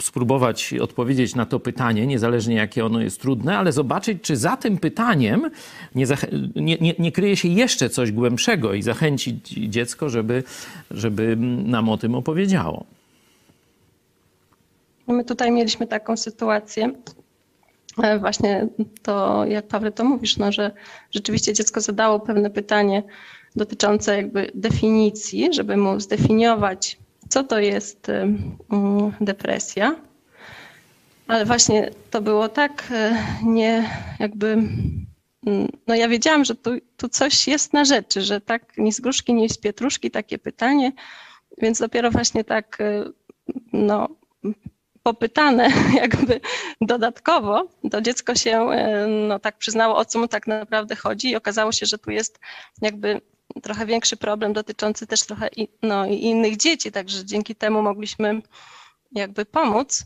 spróbować 0.01 0.73
odpowiedzieć 0.73 1.35
na 1.35 1.45
to 1.45 1.59
pytanie, 1.59 2.07
niezależnie 2.07 2.55
jakie 2.55 2.85
ono 2.85 3.01
jest 3.01 3.21
trudne, 3.21 3.57
ale 3.57 3.71
zobaczyć, 3.71 4.21
czy 4.21 4.37
za 4.37 4.57
tym 4.57 4.77
pytaniem 4.77 5.51
nie, 5.95 6.05
nie, 6.55 6.77
nie, 6.81 6.93
nie 6.99 7.11
kryje 7.11 7.37
się 7.37 7.47
jeszcze 7.47 7.89
coś 7.89 8.11
głębszego 8.11 8.73
i 8.73 8.81
zachęcić 8.81 9.47
dziecko, 9.49 10.09
żeby, 10.09 10.43
żeby 10.91 11.35
nam 11.65 11.89
o 11.89 11.97
tym 11.97 12.15
opowiedziało. 12.15 12.85
My 15.07 15.25
tutaj 15.25 15.51
mieliśmy 15.51 15.87
taką 15.87 16.17
sytuację, 16.17 16.91
e, 18.03 18.19
właśnie 18.19 18.67
to, 19.01 19.45
jak 19.45 19.67
Paweł 19.67 19.91
to 19.91 20.03
mówisz, 20.03 20.37
no, 20.37 20.51
że 20.51 20.71
rzeczywiście 21.11 21.53
dziecko 21.53 21.81
zadało 21.81 22.19
pewne 22.19 22.49
pytanie 22.49 23.03
dotyczące 23.55 24.15
jakby 24.15 24.51
definicji, 24.55 25.53
żeby 25.53 25.77
mu 25.77 25.99
zdefiniować 25.99 26.97
co 27.31 27.43
to 27.43 27.59
jest 27.59 28.09
mm, 28.09 29.11
depresja. 29.21 29.95
Ale 31.27 31.45
właśnie 31.45 31.91
to 32.09 32.21
było 32.21 32.49
tak 32.49 32.87
e, 32.91 33.23
nie 33.43 33.89
jakby. 34.19 34.47
Mm, 34.47 35.67
no 35.87 35.95
ja 35.95 36.07
wiedziałam, 36.07 36.45
że 36.45 36.55
tu, 36.55 36.71
tu 36.97 37.09
coś 37.09 37.47
jest 37.47 37.73
na 37.73 37.85
rzeczy, 37.85 38.21
że 38.21 38.41
tak 38.41 38.77
ni 38.77 38.93
z 38.93 39.01
gruszki, 39.01 39.33
ni 39.33 39.49
z 39.49 39.57
pietruszki 39.57 40.11
takie 40.11 40.37
pytanie, 40.37 40.91
więc 41.57 41.79
dopiero 41.79 42.11
właśnie 42.11 42.43
tak 42.43 42.77
e, 42.81 43.05
no, 43.73 44.07
popytane 45.03 45.69
jakby 46.01 46.41
dodatkowo, 46.81 47.67
to 47.91 48.01
dziecko 48.01 48.35
się 48.35 48.67
no, 49.27 49.39
tak 49.39 49.57
przyznało, 49.57 49.95
o 49.95 50.05
co 50.05 50.19
mu 50.19 50.27
tak 50.27 50.47
naprawdę 50.47 50.95
chodzi 50.95 51.29
i 51.29 51.35
okazało 51.35 51.71
się, 51.71 51.85
że 51.85 51.97
tu 51.97 52.11
jest 52.11 52.39
jakby 52.81 53.21
trochę 53.61 53.85
większy 53.85 54.17
problem 54.17 54.53
dotyczący 54.53 55.07
też 55.07 55.21
trochę 55.21 55.49
no, 55.81 56.05
innych 56.05 56.57
dzieci, 56.57 56.91
także 56.91 57.25
dzięki 57.25 57.55
temu 57.55 57.81
mogliśmy 57.81 58.41
jakby 59.11 59.45
pomóc. 59.45 60.05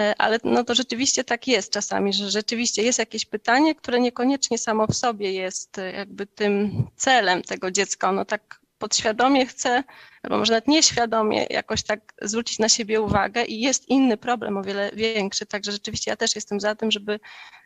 E, 0.00 0.14
ale 0.18 0.38
no 0.44 0.64
to 0.64 0.74
rzeczywiście 0.74 1.24
tak 1.24 1.48
jest 1.48 1.72
czasami, 1.72 2.12
że 2.12 2.30
rzeczywiście 2.30 2.82
jest 2.82 2.98
jakieś 2.98 3.24
pytanie, 3.24 3.74
które 3.74 4.00
niekoniecznie 4.00 4.58
samo 4.58 4.86
w 4.86 4.94
sobie 4.94 5.32
jest 5.32 5.78
e, 5.78 5.92
jakby 5.92 6.26
tym 6.26 6.86
celem 6.96 7.42
tego 7.42 7.70
dziecka. 7.70 8.08
Ono 8.08 8.24
tak 8.24 8.60
podświadomie 8.78 9.46
chce, 9.46 9.84
albo 10.22 10.38
może 10.38 10.52
nawet 10.52 10.68
nieświadomie 10.68 11.46
jakoś 11.50 11.82
tak 11.82 12.14
zwrócić 12.22 12.58
na 12.58 12.68
siebie 12.68 13.00
uwagę 13.00 13.44
i 13.44 13.60
jest 13.60 13.88
inny 13.88 14.16
problem, 14.16 14.56
o 14.56 14.62
wiele 14.62 14.90
większy. 14.94 15.46
Także 15.46 15.72
rzeczywiście 15.72 16.10
ja 16.10 16.16
też 16.16 16.34
jestem 16.34 16.60
za 16.60 16.74
tym, 16.74 16.90
żeby 16.90 17.20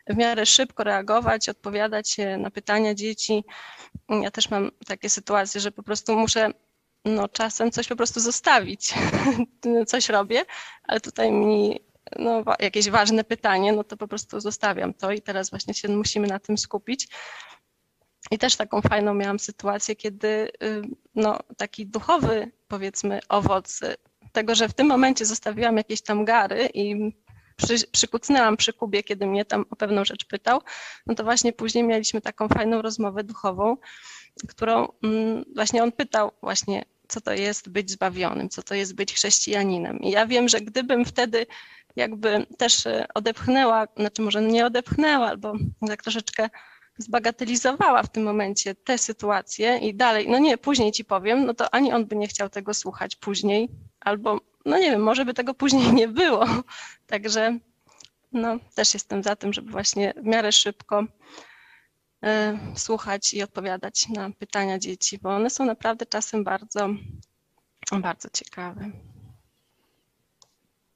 w 0.07 0.15
miarę 0.15 0.45
szybko 0.45 0.83
reagować, 0.83 1.49
odpowiadać 1.49 2.17
na 2.37 2.51
pytania 2.51 2.93
dzieci. 2.95 3.43
Ja 4.09 4.31
też 4.31 4.49
mam 4.49 4.71
takie 4.87 5.09
sytuacje, 5.09 5.61
że 5.61 5.71
po 5.71 5.83
prostu 5.83 6.15
muszę 6.15 6.51
no, 7.05 7.27
czasem 7.27 7.71
coś 7.71 7.87
po 7.87 7.95
prostu 7.95 8.19
zostawić. 8.19 8.93
coś 9.87 10.09
robię, 10.09 10.45
ale 10.83 10.99
tutaj 10.99 11.31
mi 11.31 11.79
no, 12.19 12.43
jakieś 12.59 12.89
ważne 12.89 13.23
pytanie, 13.23 13.73
no 13.73 13.83
to 13.83 13.97
po 13.97 14.07
prostu 14.07 14.39
zostawiam 14.39 14.93
to 14.93 15.11
i 15.11 15.21
teraz 15.21 15.49
właśnie 15.49 15.73
się 15.73 15.87
musimy 15.87 16.27
na 16.27 16.39
tym 16.39 16.57
skupić. 16.57 17.07
I 18.31 18.37
też 18.37 18.55
taką 18.55 18.81
fajną 18.81 19.13
miałam 19.13 19.39
sytuację, 19.39 19.95
kiedy 19.95 20.27
y, 20.27 20.81
no, 21.15 21.39
taki 21.57 21.87
duchowy, 21.87 22.51
powiedzmy, 22.67 23.19
owoc 23.29 23.79
tego, 24.31 24.55
że 24.55 24.69
w 24.69 24.73
tym 24.73 24.87
momencie 24.87 25.25
zostawiłam 25.25 25.77
jakieś 25.77 26.01
tam 26.01 26.25
gary 26.25 26.69
i 26.73 27.13
przy, 27.55 27.87
przykucnęłam 27.91 28.57
przy 28.57 28.73
Kubie, 28.73 29.03
kiedy 29.03 29.25
mnie 29.25 29.45
tam 29.45 29.65
o 29.69 29.75
pewną 29.75 30.05
rzecz 30.05 30.25
pytał, 30.25 30.61
no 31.07 31.15
to 31.15 31.23
właśnie 31.23 31.53
później 31.53 31.83
mieliśmy 31.83 32.21
taką 32.21 32.47
fajną 32.47 32.81
rozmowę 32.81 33.23
duchową, 33.23 33.77
którą 34.47 34.87
mm, 35.03 35.45
właśnie 35.55 35.83
on 35.83 35.91
pytał 35.91 36.31
właśnie, 36.41 36.85
co 37.07 37.21
to 37.21 37.33
jest 37.33 37.69
być 37.69 37.91
zbawionym, 37.91 38.49
co 38.49 38.63
to 38.63 38.75
jest 38.75 38.95
być 38.95 39.13
chrześcijaninem. 39.13 39.99
I 39.99 40.11
ja 40.11 40.27
wiem, 40.27 40.49
że 40.49 40.61
gdybym 40.61 41.05
wtedy 41.05 41.45
jakby 41.95 42.45
też 42.57 42.83
odepchnęła, 43.13 43.87
znaczy 43.97 44.21
może 44.21 44.41
nie 44.41 44.65
odepchnęła, 44.65 45.27
albo 45.27 45.53
tak 45.87 46.03
troszeczkę 46.03 46.49
zbagatelizowała 47.01 48.03
w 48.03 48.09
tym 48.09 48.23
momencie 48.23 48.75
tę 48.75 48.97
sytuację 48.97 49.77
i 49.77 49.95
dalej, 49.95 50.29
no 50.29 50.39
nie, 50.39 50.57
później 50.57 50.91
ci 50.91 51.05
powiem, 51.05 51.45
no 51.45 51.53
to 51.53 51.73
ani 51.73 51.93
on 51.93 52.05
by 52.05 52.15
nie 52.15 52.27
chciał 52.27 52.49
tego 52.49 52.73
słuchać 52.73 53.15
później, 53.15 53.69
albo, 53.99 54.39
no 54.65 54.77
nie 54.77 54.91
wiem, 54.91 55.01
może 55.01 55.25
by 55.25 55.33
tego 55.33 55.53
później 55.53 55.93
nie 55.93 56.07
było. 56.07 56.45
Także 57.07 57.59
no, 58.31 58.57
też 58.75 58.93
jestem 58.93 59.23
za 59.23 59.35
tym, 59.35 59.53
żeby 59.53 59.71
właśnie 59.71 60.13
w 60.17 60.25
miarę 60.25 60.51
szybko 60.51 61.03
y, 61.03 62.27
słuchać 62.79 63.33
i 63.33 63.43
odpowiadać 63.43 64.09
na 64.09 64.29
pytania 64.29 64.79
dzieci, 64.79 65.19
bo 65.19 65.35
one 65.35 65.49
są 65.49 65.65
naprawdę 65.65 66.05
czasem 66.05 66.43
bardzo, 66.43 66.89
bardzo 67.91 68.29
ciekawe. 68.33 68.91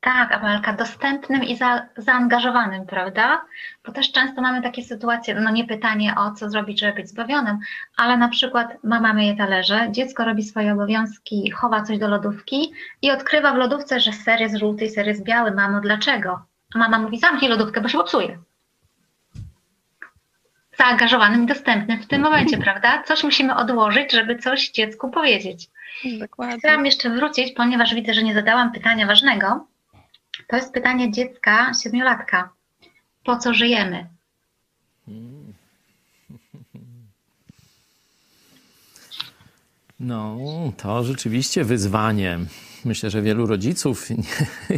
Tak, 0.05 0.31
Amelka, 0.31 0.73
dostępnym 0.73 1.43
i 1.43 1.55
za, 1.55 1.85
zaangażowanym, 1.97 2.85
prawda? 2.85 3.45
Bo 3.85 3.91
też 3.91 4.11
często 4.11 4.41
mamy 4.41 4.61
takie 4.61 4.83
sytuacje, 4.83 5.35
no 5.35 5.51
nie 5.51 5.67
pytanie 5.67 6.15
o 6.17 6.31
co 6.31 6.49
zrobić, 6.49 6.79
żeby 6.79 6.93
być 6.93 7.09
zbawionym, 7.09 7.59
ale 7.97 8.17
na 8.17 8.29
przykład 8.29 8.83
mama 8.83 9.13
myje 9.13 9.35
talerze, 9.35 9.87
dziecko 9.91 10.25
robi 10.25 10.43
swoje 10.43 10.73
obowiązki, 10.73 11.51
chowa 11.51 11.81
coś 11.81 11.97
do 11.97 12.07
lodówki 12.07 12.73
i 13.01 13.11
odkrywa 13.11 13.53
w 13.53 13.57
lodówce, 13.57 13.99
że 13.99 14.13
ser 14.13 14.41
jest 14.41 14.57
żółty 14.57 14.85
i 14.85 14.89
ser 14.89 15.07
jest 15.07 15.23
biały. 15.23 15.51
Mamo, 15.51 15.81
dlaczego? 15.81 16.45
A 16.75 16.77
mama 16.77 16.99
mówi, 16.99 17.19
zamknij 17.19 17.49
lodówkę, 17.49 17.81
bo 17.81 17.89
się 17.89 17.97
popsuje. 17.97 18.37
Zaangażowanym 20.77 21.43
i 21.43 21.47
dostępnym 21.47 22.01
w 22.01 22.07
tym 22.07 22.21
momencie, 22.21 22.57
prawda? 22.67 23.03
Coś 23.03 23.23
musimy 23.23 23.55
odłożyć, 23.55 24.11
żeby 24.11 24.35
coś 24.37 24.71
dziecku 24.71 25.09
powiedzieć. 25.09 25.69
Dokładnie. 26.19 26.57
Chciałam 26.57 26.85
jeszcze 26.85 27.09
wrócić, 27.09 27.53
ponieważ 27.53 27.95
widzę, 27.95 28.13
że 28.13 28.23
nie 28.23 28.33
zadałam 28.33 28.71
pytania 28.71 29.07
ważnego. 29.07 29.74
To 30.47 30.55
jest 30.55 30.73
pytanie 30.73 31.11
dziecka, 31.11 31.71
siedmiolatka. 31.83 32.49
Po 33.23 33.37
co 33.37 33.53
żyjemy? 33.53 34.07
No, 39.99 40.37
to 40.77 41.03
rzeczywiście 41.03 41.63
wyzwanie. 41.63 42.39
Myślę, 42.85 43.09
że 43.09 43.21
wielu 43.21 43.45
rodziców 43.45 44.09
nie, 44.09 44.17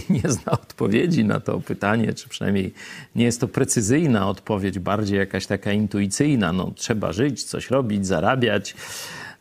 nie, 0.09 0.21
zna 0.31 0.51
odpowiedzi 0.51 1.25
na 1.25 1.39
to 1.39 1.59
pytanie, 1.59 2.13
czy 2.13 2.29
przynajmniej 2.29 2.73
nie 3.15 3.25
jest 3.25 3.41
to 3.41 3.47
precyzyjna 3.47 4.29
odpowiedź, 4.29 4.79
bardziej 4.79 5.17
jakaś 5.19 5.45
taka 5.45 5.71
intuicyjna. 5.71 6.53
No, 6.53 6.71
trzeba 6.75 7.13
żyć, 7.13 7.43
coś 7.43 7.69
robić, 7.69 8.07
zarabiać, 8.07 8.75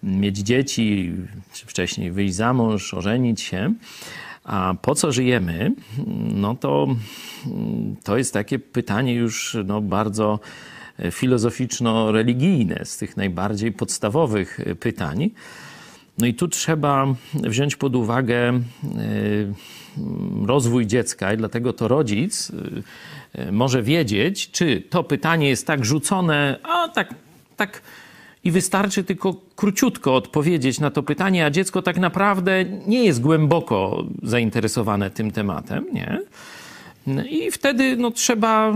mieć 0.02 0.38
dzieci, 0.38 1.12
czy 1.52 1.66
wcześniej 1.66 2.12
wyjść 2.12 2.34
za 2.34 2.52
mąż, 2.52 2.94
ożenić 2.94 3.40
się. 3.40 3.74
A 4.46 4.74
po 4.82 4.94
co 4.94 5.12
żyjemy? 5.12 5.72
No 6.34 6.54
to, 6.54 6.86
to 8.04 8.18
jest 8.18 8.32
takie 8.32 8.58
pytanie 8.58 9.14
już 9.14 9.56
no, 9.64 9.80
bardzo 9.80 10.40
filozoficzno-religijne, 11.10 12.84
z 12.84 12.96
tych 12.96 13.16
najbardziej 13.16 13.72
podstawowych 13.72 14.60
pytań. 14.80 15.30
No 16.18 16.26
i 16.26 16.34
tu 16.34 16.48
trzeba 16.48 17.06
wziąć 17.34 17.76
pod 17.76 17.96
uwagę 17.96 18.48
e, 18.48 18.60
rozwój 20.46 20.86
dziecka, 20.86 21.32
i 21.32 21.36
dlatego 21.36 21.72
to 21.72 21.88
rodzic 21.88 22.52
e, 23.34 23.52
może 23.52 23.82
wiedzieć, 23.82 24.50
czy 24.50 24.82
to 24.90 25.04
pytanie 25.04 25.48
jest 25.48 25.66
tak 25.66 25.84
rzucone, 25.84 26.58
a 26.62 26.88
tak, 26.88 27.14
tak 27.56 27.82
i 28.46 28.50
wystarczy 28.50 29.04
tylko 29.04 29.34
króciutko 29.56 30.14
odpowiedzieć 30.14 30.80
na 30.80 30.90
to 30.90 31.02
pytanie, 31.02 31.46
a 31.46 31.50
dziecko 31.50 31.82
tak 31.82 31.98
naprawdę 31.98 32.64
nie 32.86 33.04
jest 33.04 33.20
głęboko 33.20 34.04
zainteresowane 34.22 35.10
tym 35.10 35.30
tematem, 35.30 35.86
nie? 35.92 36.20
I 37.30 37.50
wtedy 37.50 37.96
no, 37.96 38.10
trzeba 38.10 38.74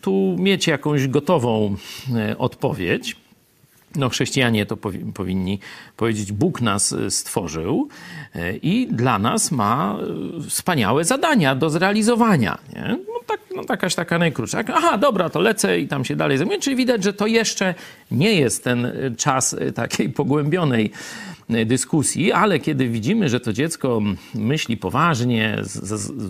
tu 0.00 0.36
mieć 0.38 0.66
jakąś 0.66 1.08
gotową 1.08 1.76
e, 2.16 2.38
odpowiedź. 2.38 3.16
No, 3.96 4.08
chrześcijanie 4.08 4.66
to 4.66 4.76
powinni 5.14 5.58
powiedzieć, 5.96 6.32
Bóg 6.32 6.60
nas 6.60 6.92
e, 6.92 7.10
stworzył 7.10 7.88
e, 8.34 8.56
i 8.56 8.86
dla 8.86 9.18
nas 9.18 9.50
ma 9.50 9.98
wspaniałe 10.48 11.04
zadania 11.04 11.54
do 11.54 11.70
zrealizowania. 11.70 12.58
Nie? 12.72 13.09
No, 13.60 13.74
jakaś 13.74 13.94
taka 13.94 14.18
najkrótsza. 14.18 14.62
Aha, 14.74 14.98
dobra, 14.98 15.30
to 15.30 15.40
lecę 15.40 15.80
i 15.80 15.88
tam 15.88 16.04
się 16.04 16.16
dalej 16.16 16.38
zajmuję. 16.38 16.58
Czyli 16.58 16.76
widać, 16.76 17.04
że 17.04 17.12
to 17.12 17.26
jeszcze 17.26 17.74
nie 18.10 18.34
jest 18.34 18.64
ten 18.64 18.92
czas 19.16 19.56
takiej 19.74 20.08
pogłębionej 20.20 20.90
dyskusji, 21.66 22.32
ale 22.32 22.58
kiedy 22.58 22.88
widzimy, 22.88 23.28
że 23.28 23.40
to 23.40 23.52
dziecko 23.52 24.02
myśli 24.34 24.76
poważnie, 24.76 25.58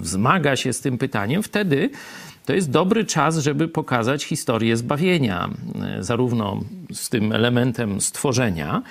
zmaga 0.03 0.57
się 0.57 0.73
z 0.73 0.81
tym 0.81 0.99
pytaniem, 0.99 1.43
wtedy 1.43 1.90
to 2.47 2.55
jest 2.55 2.71
dobry 2.71 3.05
czas, 3.05 3.38
żeby 3.38 3.69
pokazać 3.69 4.25
historię 4.25 4.77
zbawienia, 4.77 5.51
zarówno 6.01 6.61
z 6.93 7.09
tym 7.09 7.33
elementem 7.33 8.01
stworzenia, 8.01 8.83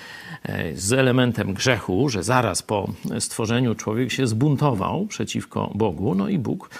z 0.74 0.92
elementem 0.92 1.54
grzechu, 1.54 2.08
że 2.08 2.22
zaraz 2.22 2.62
po 2.62 2.90
stworzeniu 3.18 3.74
człowiek 3.74 4.12
się 4.12 4.26
zbuntował 4.26 5.06
przeciwko 5.06 5.70
Bogu, 5.74 6.14
no 6.14 6.28
i 6.28 6.38
Bóg 6.38 6.70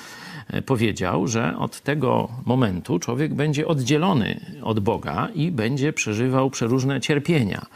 powiedział, 0.66 1.26
że 1.26 1.58
od 1.58 1.80
tego 1.80 2.28
momentu 2.44 2.98
człowiek 2.98 3.34
będzie 3.34 3.66
oddzielony 3.66 4.40
od 4.62 4.80
Boga 4.80 5.28
i 5.34 5.50
będzie 5.50 5.92
przeżywał 5.92 6.50
przeróżne 6.50 7.00
cierpienia 7.00 7.66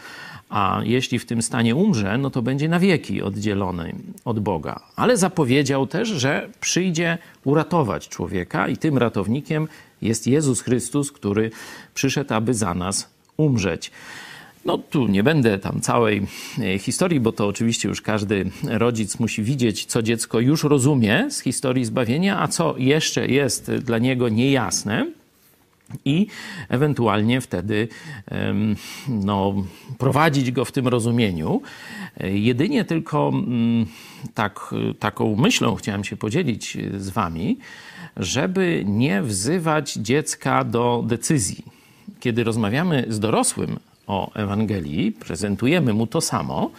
a 0.55 0.81
jeśli 0.85 1.19
w 1.19 1.27
tym 1.27 1.43
stanie 1.43 1.75
umrze, 1.77 2.19
no 2.19 2.31
to 2.31 2.43
będzie 2.43 2.69
na 2.69 2.81
wieki 2.81 3.23
oddzielony 3.23 3.95
od 4.25 4.41
Boga. 4.41 4.81
Ale 4.97 5.17
zapowiedział 5.17 5.87
też, 5.87 6.09
że 6.09 6.49
przyjdzie 6.61 7.19
uratować 7.45 8.09
człowieka 8.09 8.69
i 8.69 8.77
tym 8.77 8.99
ratownikiem 8.99 9.69
jest 10.03 10.27
Jezus 10.27 10.61
Chrystus, 10.61 11.13
który 11.13 11.51
przyszedł, 11.95 12.35
aby 12.35 12.55
za 12.55 12.75
nas 12.75 13.11
umrzeć. 13.37 13.91
No 14.65 14.79
tu 14.79 15.07
nie 15.07 15.23
będę 15.23 15.59
tam 15.59 15.81
całej 15.81 16.27
e, 16.59 16.79
historii, 16.79 17.21
bo 17.21 17.33
to 17.33 17.47
oczywiście 17.47 17.89
już 17.89 18.03
każdy 18.03 18.51
rodzic 18.65 19.19
musi 19.19 19.43
widzieć, 19.43 19.85
co 19.85 20.03
dziecko 20.03 20.41
już 20.41 20.65
rozumie 20.65 21.31
z 21.31 21.41
historii 21.41 21.85
zbawienia, 21.85 22.41
a 22.41 22.49
co 22.49 22.75
jeszcze 22.79 23.27
jest 23.27 23.71
dla 23.71 23.99
niego 23.99 24.29
niejasne 24.29 25.07
i 26.05 26.27
ewentualnie 26.69 27.41
wtedy 27.41 27.89
no, 29.09 29.55
prowadzić 29.99 30.51
go 30.51 30.65
w 30.65 30.73
tym 30.73 30.89
rozumieniu. 30.89 31.63
Jedynie 32.21 32.85
tylko 32.85 33.29
mm, 33.29 33.87
tak, 34.35 34.75
taką 34.99 35.37
myślą 35.37 35.75
chciałem 35.75 36.05
się 36.05 36.17
podzielić 36.17 36.79
z 36.99 37.11
Wami, 37.11 37.59
żeby 38.17 38.83
nie 38.87 39.23
wzywać 39.23 39.93
dziecka 39.93 40.65
do 40.65 41.05
decyzji. 41.07 41.65
Kiedy 42.21 42.45
rozmawiamy 42.45 43.07
z 43.09 43.21
dorosłym 43.21 43.79
o 44.07 44.33
Ewangelii, 44.35 45.13
prezentujemy 45.13 45.93
mu 45.93 46.07
to 46.07 46.21
samo, 46.21 46.71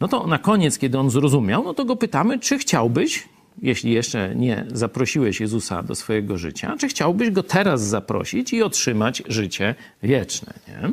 no 0.00 0.08
to 0.08 0.26
na 0.26 0.38
koniec, 0.38 0.78
kiedy 0.78 0.98
on 0.98 1.10
zrozumiał, 1.10 1.64
no 1.64 1.74
to 1.74 1.84
go 1.84 1.96
pytamy, 1.96 2.38
czy 2.38 2.58
chciałbyś 2.58 3.28
jeśli 3.62 3.92
jeszcze 3.92 4.34
nie 4.36 4.66
zaprosiłeś 4.72 5.40
Jezusa 5.40 5.82
do 5.82 5.94
swojego 5.94 6.38
życia, 6.38 6.76
czy 6.78 6.88
chciałbyś 6.88 7.30
go 7.30 7.42
teraz 7.42 7.82
zaprosić 7.82 8.52
i 8.52 8.62
otrzymać 8.62 9.22
życie 9.28 9.74
wieczne? 10.02 10.54
Nie? 10.68 10.92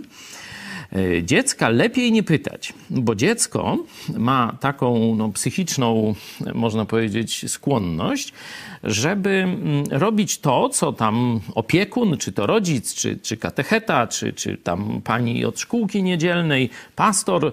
E, 0.99 1.23
dziecka 1.23 1.69
lepiej 1.69 2.11
nie 2.11 2.23
pytać, 2.23 2.73
bo 2.89 3.15
dziecko 3.15 3.77
ma 4.17 4.57
taką 4.59 5.15
no, 5.15 5.29
psychiczną, 5.29 6.15
można 6.53 6.85
powiedzieć, 6.85 7.51
skłonność, 7.51 8.33
żeby 8.83 9.29
mm, 9.29 9.83
robić 9.91 10.37
to, 10.37 10.69
co 10.69 10.93
tam 10.93 11.39
opiekun, 11.55 12.17
czy 12.17 12.31
to 12.31 12.45
rodzic, 12.45 12.93
czy, 12.93 13.17
czy 13.17 13.37
katecheta, 13.37 14.07
czy, 14.07 14.33
czy 14.33 14.57
tam 14.57 15.01
pani 15.03 15.45
od 15.45 15.59
szkółki 15.59 16.03
niedzielnej, 16.03 16.69
pastor, 16.95 17.51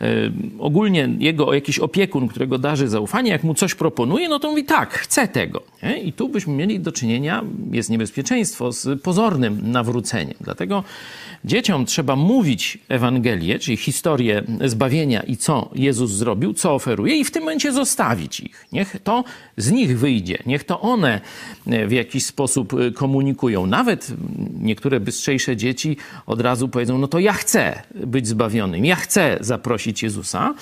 yy, 0.00 0.32
ogólnie 0.58 1.08
jego 1.18 1.54
jakiś 1.54 1.78
opiekun, 1.78 2.28
którego 2.28 2.58
darzy 2.58 2.88
zaufanie, 2.88 3.30
jak 3.30 3.44
mu 3.44 3.54
coś 3.54 3.74
proponuje, 3.74 4.28
no 4.28 4.38
to 4.38 4.50
mówi 4.50 4.64
tak, 4.64 4.94
chcę 4.94 5.28
tego. 5.28 5.62
Nie? 5.82 5.98
I 5.98 6.12
tu 6.12 6.28
byśmy 6.28 6.54
mieli 6.54 6.80
do 6.80 6.92
czynienia, 6.92 7.44
jest 7.70 7.90
niebezpieczeństwo, 7.90 8.72
z 8.72 9.02
pozornym 9.02 9.70
nawróceniem. 9.70 10.34
Dlatego 10.40 10.84
dzieciom 11.44 11.86
trzeba 11.86 12.16
mówić 12.16 12.78
Ewangelię, 12.88 13.58
czyli 13.58 13.76
historię 13.76 14.42
zbawienia 14.64 15.22
i 15.22 15.36
co 15.36 15.70
Jezus 15.74 16.10
zrobił, 16.10 16.54
co 16.54 16.74
oferuje 16.74 17.16
i 17.16 17.24
w 17.24 17.30
tym 17.30 17.42
momencie 17.42 17.72
zostawić 17.72 18.40
ich. 18.40 18.66
Niech 18.72 18.96
to 19.04 19.24
z 19.56 19.70
nich 19.70 19.98
wyjdzie, 19.98 20.38
niech 20.46 20.61
to 20.64 20.80
one 20.80 21.20
e, 21.66 21.86
w 21.86 21.92
jakiś 21.92 22.26
sposób 22.26 22.74
e, 22.74 22.90
komunikują. 22.90 23.66
Nawet 23.66 24.08
niektóre 24.60 25.00
bystrzejsze 25.00 25.56
dzieci 25.56 25.96
od 26.26 26.40
razu 26.40 26.68
powiedzą, 26.68 26.98
no 26.98 27.08
to 27.08 27.18
ja 27.18 27.32
chcę 27.32 27.82
być 27.94 28.28
zbawionym, 28.28 28.84
ja 28.84 28.96
chcę 28.96 29.38
zaprosić 29.40 30.02
Jezusa. 30.02 30.54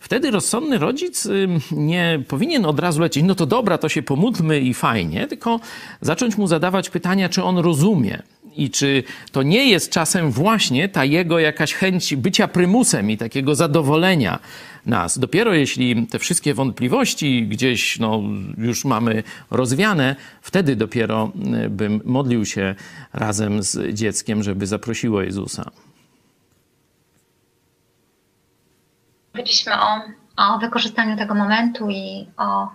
Wtedy 0.00 0.30
rozsądny 0.30 0.78
rodzic 0.78 1.28
nie 1.72 2.22
powinien 2.28 2.66
od 2.66 2.80
razu 2.80 3.00
lecieć, 3.00 3.24
no 3.24 3.34
to 3.34 3.46
dobra, 3.46 3.78
to 3.78 3.88
się 3.88 4.02
pomódlmy 4.02 4.60
i 4.60 4.74
fajnie, 4.74 5.26
tylko 5.26 5.60
zacząć 6.00 6.36
mu 6.36 6.46
zadawać 6.46 6.90
pytania, 6.90 7.28
czy 7.28 7.42
on 7.42 7.58
rozumie, 7.58 8.22
i 8.56 8.70
czy 8.70 9.02
to 9.32 9.42
nie 9.42 9.70
jest 9.70 9.92
czasem 9.92 10.30
właśnie 10.30 10.88
ta 10.88 11.04
jego 11.04 11.38
jakaś 11.38 11.74
chęć 11.74 12.16
bycia 12.16 12.48
prymusem 12.48 13.10
i 13.10 13.16
takiego 13.16 13.54
zadowolenia 13.54 14.38
nas. 14.86 15.18
Dopiero 15.18 15.54
jeśli 15.54 16.06
te 16.06 16.18
wszystkie 16.18 16.54
wątpliwości 16.54 17.46
gdzieś 17.46 17.98
no, 17.98 18.22
już 18.58 18.84
mamy 18.84 19.22
rozwiane, 19.50 20.16
wtedy 20.42 20.76
dopiero 20.76 21.32
y, 21.64 21.70
bym 21.70 22.00
modlił 22.04 22.46
się 22.46 22.74
razem 23.12 23.62
z 23.62 23.94
dzieckiem, 23.94 24.42
żeby 24.42 24.66
zaprosiło 24.66 25.22
Jezusa. 25.22 25.70
Mówiliśmy 29.34 29.72
o, 29.80 30.00
o 30.36 30.58
wykorzystaniu 30.58 31.16
tego 31.16 31.34
momentu 31.34 31.90
i 31.90 32.26
o 32.36 32.68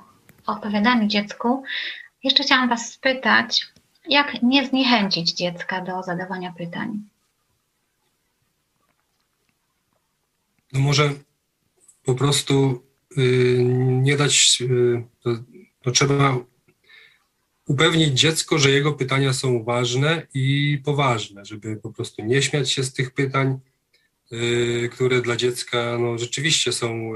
odpowiadaniu 0.47 1.07
dziecku. 1.07 1.63
Jeszcze 2.23 2.43
chciałam 2.43 2.69
Was 2.69 2.91
spytać, 2.93 3.67
jak 4.09 4.43
nie 4.43 4.65
zniechęcić 4.65 5.33
dziecka 5.33 5.81
do 5.81 6.03
zadawania 6.03 6.53
pytań? 6.57 6.99
No 10.73 10.79
może 10.79 11.13
po 12.03 12.15
prostu 12.15 12.83
y, 13.17 13.57
nie 14.01 14.17
dać, 14.17 14.57
y, 14.61 15.03
no 15.85 15.91
trzeba 15.91 16.37
upewnić 17.67 18.19
dziecko, 18.19 18.59
że 18.59 18.71
jego 18.71 18.93
pytania 18.93 19.33
są 19.33 19.63
ważne 19.63 20.27
i 20.33 20.77
poważne, 20.85 21.45
żeby 21.45 21.75
po 21.75 21.91
prostu 21.91 22.25
nie 22.25 22.41
śmiać 22.41 22.71
się 22.71 22.83
z 22.83 22.93
tych 22.93 23.11
pytań, 23.11 23.59
y, 24.31 24.89
które 24.91 25.21
dla 25.21 25.35
dziecka 25.35 25.97
no, 25.99 26.17
rzeczywiście 26.17 26.71
są 26.71 27.11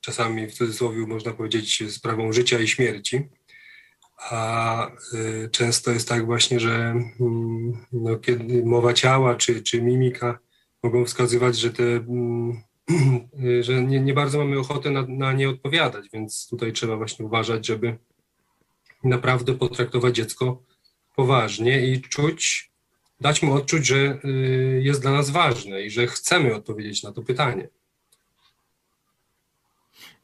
czasami 0.00 0.46
w 0.46 0.54
cudzysłowie 0.54 1.06
można 1.06 1.32
powiedzieć 1.32 1.82
sprawą 1.90 2.32
życia 2.32 2.60
i 2.60 2.68
śmierci 2.68 3.28
a 4.16 4.86
y, 5.14 5.48
często 5.52 5.90
jest 5.90 6.08
tak 6.08 6.26
właśnie, 6.26 6.60
że 6.60 6.94
mm, 7.20 7.86
no, 7.92 8.16
kiedy 8.16 8.64
mowa 8.64 8.92
ciała 8.92 9.34
czy, 9.34 9.62
czy 9.62 9.82
mimika 9.82 10.38
mogą 10.82 11.04
wskazywać, 11.04 11.56
że 11.58 11.72
te 11.72 11.82
mm, 11.82 12.62
że 13.60 13.84
nie, 13.84 14.00
nie 14.00 14.14
bardzo 14.14 14.38
mamy 14.38 14.58
ochotę 14.58 14.90
na, 14.90 15.02
na 15.08 15.32
nie 15.32 15.48
odpowiadać, 15.48 16.06
więc 16.12 16.48
tutaj 16.50 16.72
trzeba 16.72 16.96
właśnie 16.96 17.26
uważać, 17.26 17.66
żeby 17.66 17.98
naprawdę 19.04 19.54
potraktować 19.54 20.16
dziecko 20.16 20.62
poważnie 21.16 21.86
i 21.86 22.00
czuć, 22.00 22.70
dać 23.20 23.42
mu 23.42 23.52
odczuć, 23.52 23.86
że 23.86 24.18
y, 24.24 24.80
jest 24.84 25.02
dla 25.02 25.12
nas 25.12 25.30
ważne 25.30 25.82
i 25.82 25.90
że 25.90 26.06
chcemy 26.06 26.54
odpowiedzieć 26.54 27.02
na 27.02 27.12
to 27.12 27.22
pytanie. 27.22 27.68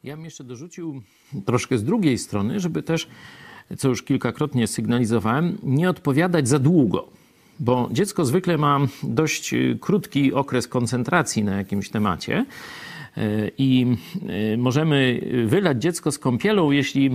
Ja 0.05 0.16
bym 0.16 0.24
jeszcze 0.24 0.44
dorzucił 0.44 1.03
troszkę 1.46 1.79
z 1.79 1.85
drugiej 1.85 2.18
strony, 2.18 2.61
żeby 2.61 2.83
też, 2.83 3.09
co 3.78 3.88
już 3.88 4.02
kilkakrotnie 4.02 4.66
sygnalizowałem, 4.66 5.59
nie 5.62 5.90
odpowiadać 5.90 6.48
za 6.48 6.59
długo. 6.59 7.09
Bo 7.61 7.88
dziecko 7.92 8.24
zwykle 8.24 8.59
ma 8.59 8.80
dość 9.02 9.54
y, 9.54 9.78
krótki 9.80 10.35
okres 10.35 10.68
koncentracji 10.68 11.44
na 11.44 11.56
jakimś 11.56 11.88
temacie. 11.88 12.46
Y, 13.18 13.50
I 13.59 13.87
y, 14.52 14.56
możemy 14.59 15.20
wylać 15.46 15.83
dziecko 15.83 16.12
z 16.12 16.18
kąpielą, 16.18 16.70
jeśli 16.70 17.11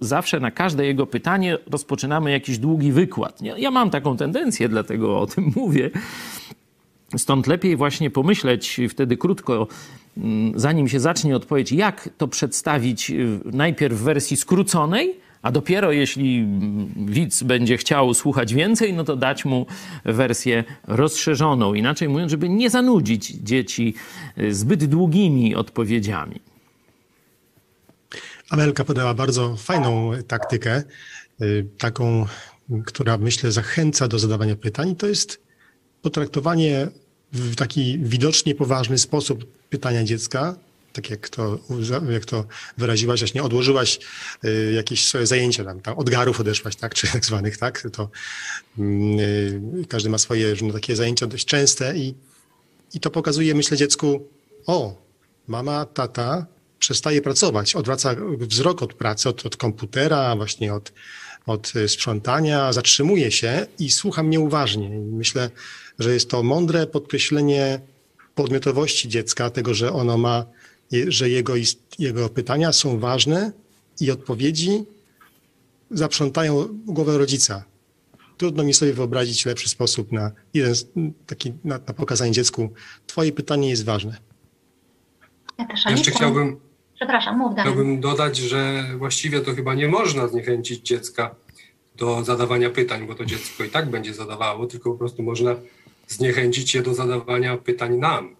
zawsze 0.00 0.40
na 0.40 0.50
każde 0.50 0.86
jego 0.86 1.06
pytanie 1.06 1.58
rozpoczynamy 1.70 2.30
jakiś 2.30 2.58
długi 2.58 2.92
wykład. 2.92 3.40
Ja 3.58 3.70
mam 3.70 3.90
taką 3.90 4.16
tendencję, 4.16 4.68
dlatego 4.68 5.20
o 5.20 5.26
tym 5.26 5.52
mówię. 5.56 5.90
Stąd 7.16 7.46
lepiej 7.46 7.76
właśnie 7.76 8.10
pomyśleć 8.10 8.80
wtedy 8.88 9.16
krótko, 9.16 9.66
mm, 10.16 10.52
zanim 10.56 10.88
się 10.88 11.00
zacznie 11.00 11.36
odpowiedź, 11.36 11.72
jak 11.72 12.08
to 12.18 12.28
przedstawić 12.28 13.12
najpierw 13.44 13.98
w 13.98 14.02
wersji 14.02 14.36
skróconej, 14.36 15.25
a 15.46 15.50
dopiero 15.52 15.92
jeśli 15.92 16.46
widz 16.96 17.42
będzie 17.42 17.76
chciał 17.76 18.14
słuchać 18.14 18.54
więcej, 18.54 18.92
no 18.92 19.04
to 19.04 19.16
dać 19.16 19.44
mu 19.44 19.66
wersję 20.04 20.64
rozszerzoną. 20.84 21.74
Inaczej 21.74 22.08
mówiąc, 22.08 22.30
żeby 22.30 22.48
nie 22.48 22.70
zanudzić 22.70 23.26
dzieci 23.26 23.94
zbyt 24.50 24.84
długimi 24.84 25.54
odpowiedziami. 25.54 26.40
Amelka 28.50 28.84
podała 28.84 29.14
bardzo 29.14 29.56
fajną 29.56 30.10
taktykę, 30.28 30.82
y, 31.42 31.66
taką, 31.78 32.26
która 32.84 33.18
myślę 33.18 33.52
zachęca 33.52 34.08
do 34.08 34.18
zadawania 34.18 34.56
pytań. 34.56 34.96
To 34.96 35.06
jest 35.06 35.40
potraktowanie 36.02 36.88
w 37.32 37.56
taki 37.56 37.98
widocznie 37.98 38.54
poważny 38.54 38.98
sposób 38.98 39.46
pytania 39.68 40.04
dziecka, 40.04 40.54
tak 40.96 41.10
jak 41.10 41.28
to, 41.28 41.58
jak 42.10 42.24
to 42.24 42.44
wyraziłaś, 42.78 43.20
właśnie 43.20 43.42
odłożyłaś 43.42 43.98
y, 44.44 44.72
jakieś 44.76 45.06
swoje 45.08 45.26
zajęcia, 45.26 45.64
tam, 45.64 45.80
tam 45.80 45.98
od 45.98 46.10
garów 46.10 46.40
odeszłaś, 46.40 46.76
tak, 46.76 46.94
czy 46.94 47.12
tak 47.12 47.24
zwanych, 47.24 47.58
tak, 47.58 47.88
to 47.92 48.10
y, 48.78 49.84
każdy 49.88 50.08
ma 50.08 50.18
swoje 50.18 50.54
no, 50.62 50.72
takie 50.72 50.96
zajęcia 50.96 51.26
dość 51.26 51.44
częste 51.44 51.96
i, 51.96 52.14
i 52.94 53.00
to 53.00 53.10
pokazuje, 53.10 53.54
myślę, 53.54 53.76
dziecku, 53.76 54.28
o, 54.66 55.02
mama, 55.48 55.84
tata 55.84 56.46
przestaje 56.78 57.22
pracować, 57.22 57.76
odwraca 57.76 58.16
wzrok 58.38 58.82
od 58.82 58.94
pracy, 58.94 59.28
od, 59.28 59.46
od 59.46 59.56
komputera, 59.56 60.36
właśnie 60.36 60.74
od, 60.74 60.92
od 61.46 61.72
sprzątania, 61.86 62.72
zatrzymuje 62.72 63.30
się 63.30 63.66
i 63.78 63.90
słucha 63.90 64.22
mnie 64.22 64.40
uważnie. 64.40 64.86
I 64.86 64.98
myślę, 64.98 65.50
że 65.98 66.14
jest 66.14 66.30
to 66.30 66.42
mądre 66.42 66.86
podkreślenie 66.86 67.80
podmiotowości 68.34 69.08
dziecka, 69.08 69.50
tego, 69.50 69.74
że 69.74 69.92
ono 69.92 70.18
ma 70.18 70.44
że 71.08 71.28
jego, 71.28 71.54
jego 71.98 72.28
pytania 72.28 72.72
są 72.72 72.98
ważne 72.98 73.52
i 74.00 74.10
odpowiedzi 74.10 74.84
zaprzątają 75.90 76.68
głowę 76.86 77.18
rodzica. 77.18 77.64
Trudno 78.36 78.64
mi 78.64 78.74
sobie 78.74 78.92
wyobrazić 78.92 79.46
lepszy 79.46 79.68
sposób 79.68 80.12
na 80.12 80.32
jeden 80.54 80.74
taki 81.26 81.52
na, 81.64 81.78
na 81.78 81.94
pokazanie 81.94 82.32
dziecku. 82.32 82.72
Twoje 83.06 83.32
pytanie 83.32 83.70
jest 83.70 83.84
ważne. 83.84 84.16
Ja 85.58 85.66
też 85.66 85.84
Jeszcze 85.90 86.10
chciałbym, 86.10 86.60
Przepraszam, 86.94 87.38
mów 87.38 87.54
dalej. 87.54 87.72
Chciałbym 87.72 88.00
dodać, 88.00 88.36
że 88.36 88.84
właściwie 88.98 89.40
to 89.40 89.54
chyba 89.54 89.74
nie 89.74 89.88
można 89.88 90.28
zniechęcić 90.28 90.86
dziecka 90.86 91.34
do 91.96 92.24
zadawania 92.24 92.70
pytań, 92.70 93.06
bo 93.06 93.14
to 93.14 93.24
dziecko 93.24 93.64
i 93.64 93.70
tak 93.70 93.90
będzie 93.90 94.14
zadawało, 94.14 94.66
tylko 94.66 94.90
po 94.92 94.98
prostu 94.98 95.22
można 95.22 95.54
zniechęcić 96.08 96.74
je 96.74 96.82
do 96.82 96.94
zadawania 96.94 97.56
pytań 97.56 97.96
nam 97.96 98.35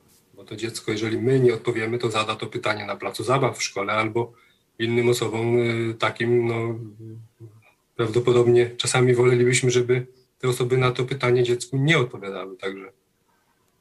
to 0.46 0.56
dziecko, 0.56 0.92
jeżeli 0.92 1.18
my 1.18 1.40
nie 1.40 1.54
odpowiemy, 1.54 1.98
to 1.98 2.10
zada 2.10 2.36
to 2.36 2.46
pytanie 2.46 2.86
na 2.86 2.96
placu 2.96 3.24
zabaw 3.24 3.58
w 3.58 3.62
szkole 3.62 3.92
albo 3.92 4.32
innym 4.78 5.08
osobom 5.08 5.58
y, 5.58 5.94
takim, 5.94 6.48
no 6.48 6.74
prawdopodobnie 7.96 8.70
czasami 8.70 9.14
wolelibyśmy, 9.14 9.70
żeby 9.70 10.06
te 10.38 10.48
osoby 10.48 10.78
na 10.78 10.90
to 10.90 11.04
pytanie 11.04 11.42
dziecku 11.42 11.76
nie 11.76 11.98
odpowiadały, 11.98 12.56
także 12.56 12.92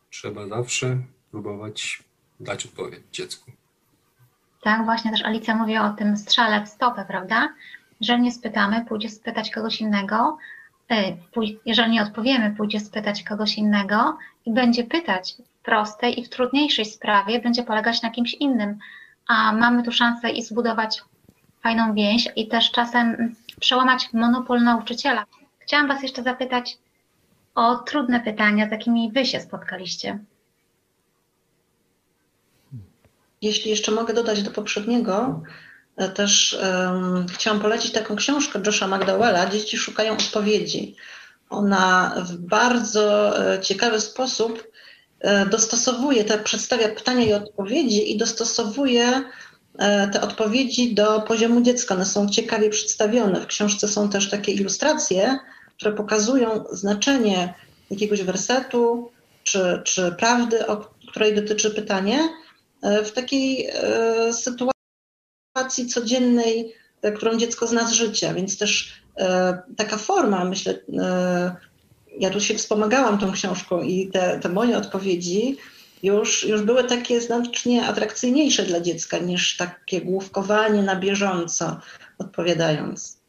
trzeba 0.10 0.48
zawsze 0.48 0.98
próbować 1.32 2.04
dać 2.40 2.66
odpowiedź 2.66 3.04
dziecku. 3.12 3.52
Tak, 4.62 4.86
właśnie 4.86 5.12
też 5.12 5.24
Alicja 5.24 5.56
mówi 5.56 5.78
o 5.78 5.90
tym 5.90 6.18
strzale 6.18 6.66
w 6.66 6.70
stopę, 6.70 7.06
prawda? 7.08 7.54
Jeżeli 8.02 8.22
nie 8.22 8.32
spytamy, 8.32 8.86
pójdzie 8.86 9.10
spytać 9.10 9.52
kogoś 9.52 9.82
innego, 9.82 10.38
y, 10.92 10.96
jeżeli 11.66 11.92
nie 11.92 12.04
odpowiemy, 12.04 12.56
pójdzie 12.58 12.80
spytać 12.80 13.24
kogoś 13.24 13.58
innego 13.58 14.18
i 14.46 14.54
będzie 14.54 14.84
pytać 14.84 15.36
prostej 15.66 16.20
i 16.20 16.26
w 16.26 16.30
trudniejszej 16.30 16.86
sprawie 16.86 17.40
będzie 17.40 17.64
polegać 17.64 18.02
na 18.02 18.10
kimś 18.10 18.34
innym. 18.34 18.78
A 19.28 19.54
mamy 19.54 19.84
tu 19.84 19.92
szansę 19.92 20.30
i 20.32 20.42
zbudować 20.44 21.02
fajną 21.64 21.94
więź 21.94 22.28
i 22.36 22.48
też 22.48 22.72
czasem 22.72 23.36
przełamać 23.60 24.14
monopol 24.14 24.64
nauczyciela. 24.64 25.26
Chciałam 25.60 25.88
Was 25.88 26.04
jeszcze 26.04 26.24
zapytać 26.24 26.78
o 27.56 27.76
trudne 27.76 28.20
pytania, 28.20 28.68
z 28.68 28.72
jakimi 28.72 29.12
Wy 29.12 29.26
się 29.26 29.40
spotkaliście. 29.40 30.20
Jeśli 33.42 33.72
jeszcze 33.72 33.92
mogę 33.92 34.14
dodać 34.14 34.44
do 34.44 34.52
poprzedniego, 34.52 35.42
e, 35.98 36.10
też 36.10 36.58
um, 36.62 37.26
chciałam 37.28 37.60
polecić 37.60 37.92
taką 37.92 38.16
książkę 38.16 38.60
Josha 38.66 38.88
McDowella, 38.88 39.50
Dzieci 39.50 39.78
szukają 39.78 40.14
odpowiedzi. 40.14 40.96
Ona 41.50 42.16
w 42.26 42.36
bardzo 42.38 43.38
e, 43.54 43.62
ciekawy 43.62 44.02
sposób 44.02 44.75
dostosowuje, 45.52 46.24
te, 46.24 46.38
przedstawia 46.38 46.90
pytania 46.90 47.26
i 47.26 47.34
odpowiedzi 47.34 48.12
i 48.12 48.18
dostosowuje 48.18 49.24
e, 49.78 50.08
te 50.08 50.22
odpowiedzi 50.22 50.96
do 50.96 51.22
poziomu 51.22 51.62
dziecka. 51.62 51.96
One 51.96 52.06
są 52.06 52.30
ciekawie 52.30 52.70
przedstawione. 52.70 53.42
W 53.42 53.48
książce 53.48 53.88
są 53.88 54.10
też 54.10 54.30
takie 54.30 54.52
ilustracje, 54.52 55.40
które 55.78 55.92
pokazują 55.92 56.64
znaczenie 56.72 57.54
jakiegoś 57.92 58.22
wersetu 58.22 59.12
czy, 59.44 59.82
czy 59.84 60.12
prawdy, 60.12 60.68
o 60.68 60.92
której 61.10 61.36
dotyczy 61.36 61.72
pytanie, 61.72 62.20
e, 62.82 63.04
w 63.04 63.12
takiej 63.12 63.70
sytuacji 64.32 65.88
codziennej, 65.88 66.74
którą 67.16 67.38
dziecko 67.38 67.68
zna 67.68 67.88
z 67.88 67.94
życia. 67.94 68.34
Więc 68.34 68.58
też 68.58 69.02
taka 69.78 69.98
forma, 69.98 70.46
myślę, 70.46 70.80
ja 72.20 72.30
tu 72.30 72.40
się 72.40 72.56
wspomagałam 72.56 73.18
tą 73.18 73.32
książką 73.32 73.82
i 73.82 74.08
te, 74.08 74.40
te 74.40 74.50
moje 74.50 74.78
odpowiedzi 74.78 75.58
już, 76.04 76.44
już 76.44 76.62
były 76.62 76.84
takie 76.84 77.22
znacznie 77.22 77.86
atrakcyjniejsze 77.86 78.64
dla 78.64 78.80
dziecka 78.80 79.18
niż 79.18 79.58
takie 79.58 80.02
główkowanie 80.02 80.84
na 80.84 80.96
bieżąco 80.96 81.80
odpowiadając. 82.18 83.20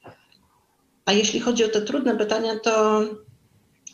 A 1.05 1.13
jeśli 1.13 1.41
chodzi 1.41 1.65
o 1.65 1.69
te 1.69 1.83
trudne 1.83 2.17
pytania, 2.17 2.59
to 2.59 3.05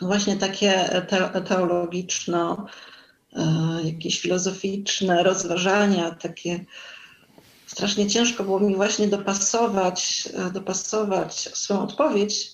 właśnie 0.01 0.37
takie 0.37 1.05
te, 1.09 1.43
teologiczno, 1.49 2.67
e, 3.33 3.43
jakieś 3.85 4.21
filozoficzne 4.21 5.23
rozważania, 5.23 6.11
takie 6.11 6.65
strasznie 7.67 8.07
ciężko 8.07 8.45
było 8.45 8.61
mi 8.61 8.77
właśnie 8.77 9.09
dopasować, 9.09 10.29
e, 10.35 10.51
dopasować 10.51 11.35
swoją 11.35 11.83
odpowiedź 11.83 12.53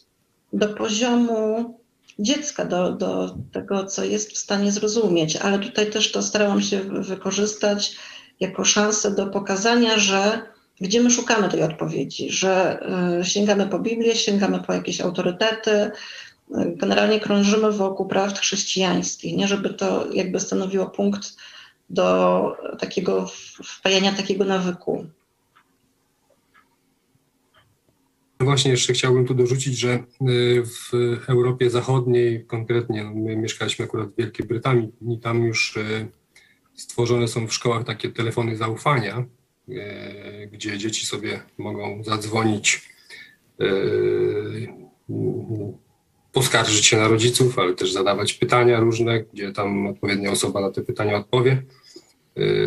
do 0.53 0.69
poziomu 0.69 1.75
dziecka, 2.19 2.65
do, 2.65 2.93
do 2.93 3.37
tego, 3.53 3.87
co 3.87 4.05
jest 4.05 4.33
w 4.33 4.39
stanie 4.39 4.73
zrozumieć. 4.73 5.37
Ale 5.37 5.59
tutaj 5.59 5.91
też 5.91 6.13
to 6.13 6.23
starałam 6.23 6.63
się 6.63 6.81
wykorzystać 6.81 7.97
jako 8.41 8.65
szansę 8.65 9.15
do 9.15 9.27
pokazania, 9.27 9.99
że 9.99 10.43
gdzie 10.81 11.01
my 11.01 11.11
szukamy 11.11 11.49
tej 11.49 11.63
odpowiedzi, 11.63 12.31
że 12.31 12.81
y, 13.21 13.25
sięgamy 13.25 13.67
po 13.67 13.79
Biblię, 13.79 14.17
sięgamy 14.17 14.61
po 14.61 14.73
jakieś 14.73 15.01
autorytety, 15.01 15.91
generalnie 16.51 17.21
krążymy 17.21 17.73
wokół 17.73 18.07
prawd 18.07 18.39
chrześcijańskich, 18.39 19.37
nie 19.37 19.49
żeby 19.49 19.75
to 19.75 20.13
jakby 20.13 20.41
stanowiło 20.41 20.87
punkt 20.87 21.37
do 21.91 22.57
takiego 22.79 23.27
wpajania 23.65 24.13
takiego 24.13 24.45
nawyku. 24.45 25.07
Właśnie 28.49 28.71
jeszcze 28.71 28.93
chciałbym 28.93 29.27
tu 29.27 29.35
dorzucić, 29.35 29.79
że 29.79 29.95
y, 29.95 30.63
w 30.65 30.93
Europie 31.29 31.71
Zachodniej, 31.71 32.45
konkretnie 32.45 33.05
no, 33.05 33.15
my 33.15 33.37
mieszkaliśmy 33.37 33.85
akurat 33.85 34.09
w 34.09 34.17
Wielkiej 34.17 34.47
Brytanii 34.47 34.93
i 35.09 35.19
tam 35.19 35.45
już 35.45 35.77
y, 35.77 36.09
stworzone 36.75 37.29
są 37.29 37.47
w 37.47 37.53
szkołach 37.53 37.85
takie 37.85 38.09
telefony 38.09 38.57
zaufania, 38.57 39.27
y, 39.69 40.49
gdzie 40.53 40.79
dzieci 40.79 41.07
sobie 41.07 41.41
mogą 41.59 42.05
zadzwonić, 42.05 42.89
poskarżyć 46.33 46.87
się 46.87 46.97
na 46.97 47.09
rodziców, 47.09 47.59
ale 47.59 47.75
też 47.75 47.93
zadawać 47.93 48.35
pytania 48.35 48.81
różne, 48.81 49.25
gdzie 49.33 49.53
tam 49.53 49.87
odpowiednia 49.87 50.31
osoba 50.31 50.61
na 50.61 50.71
te 50.71 50.83
pytania 50.83 51.17
odpowie. 51.17 51.63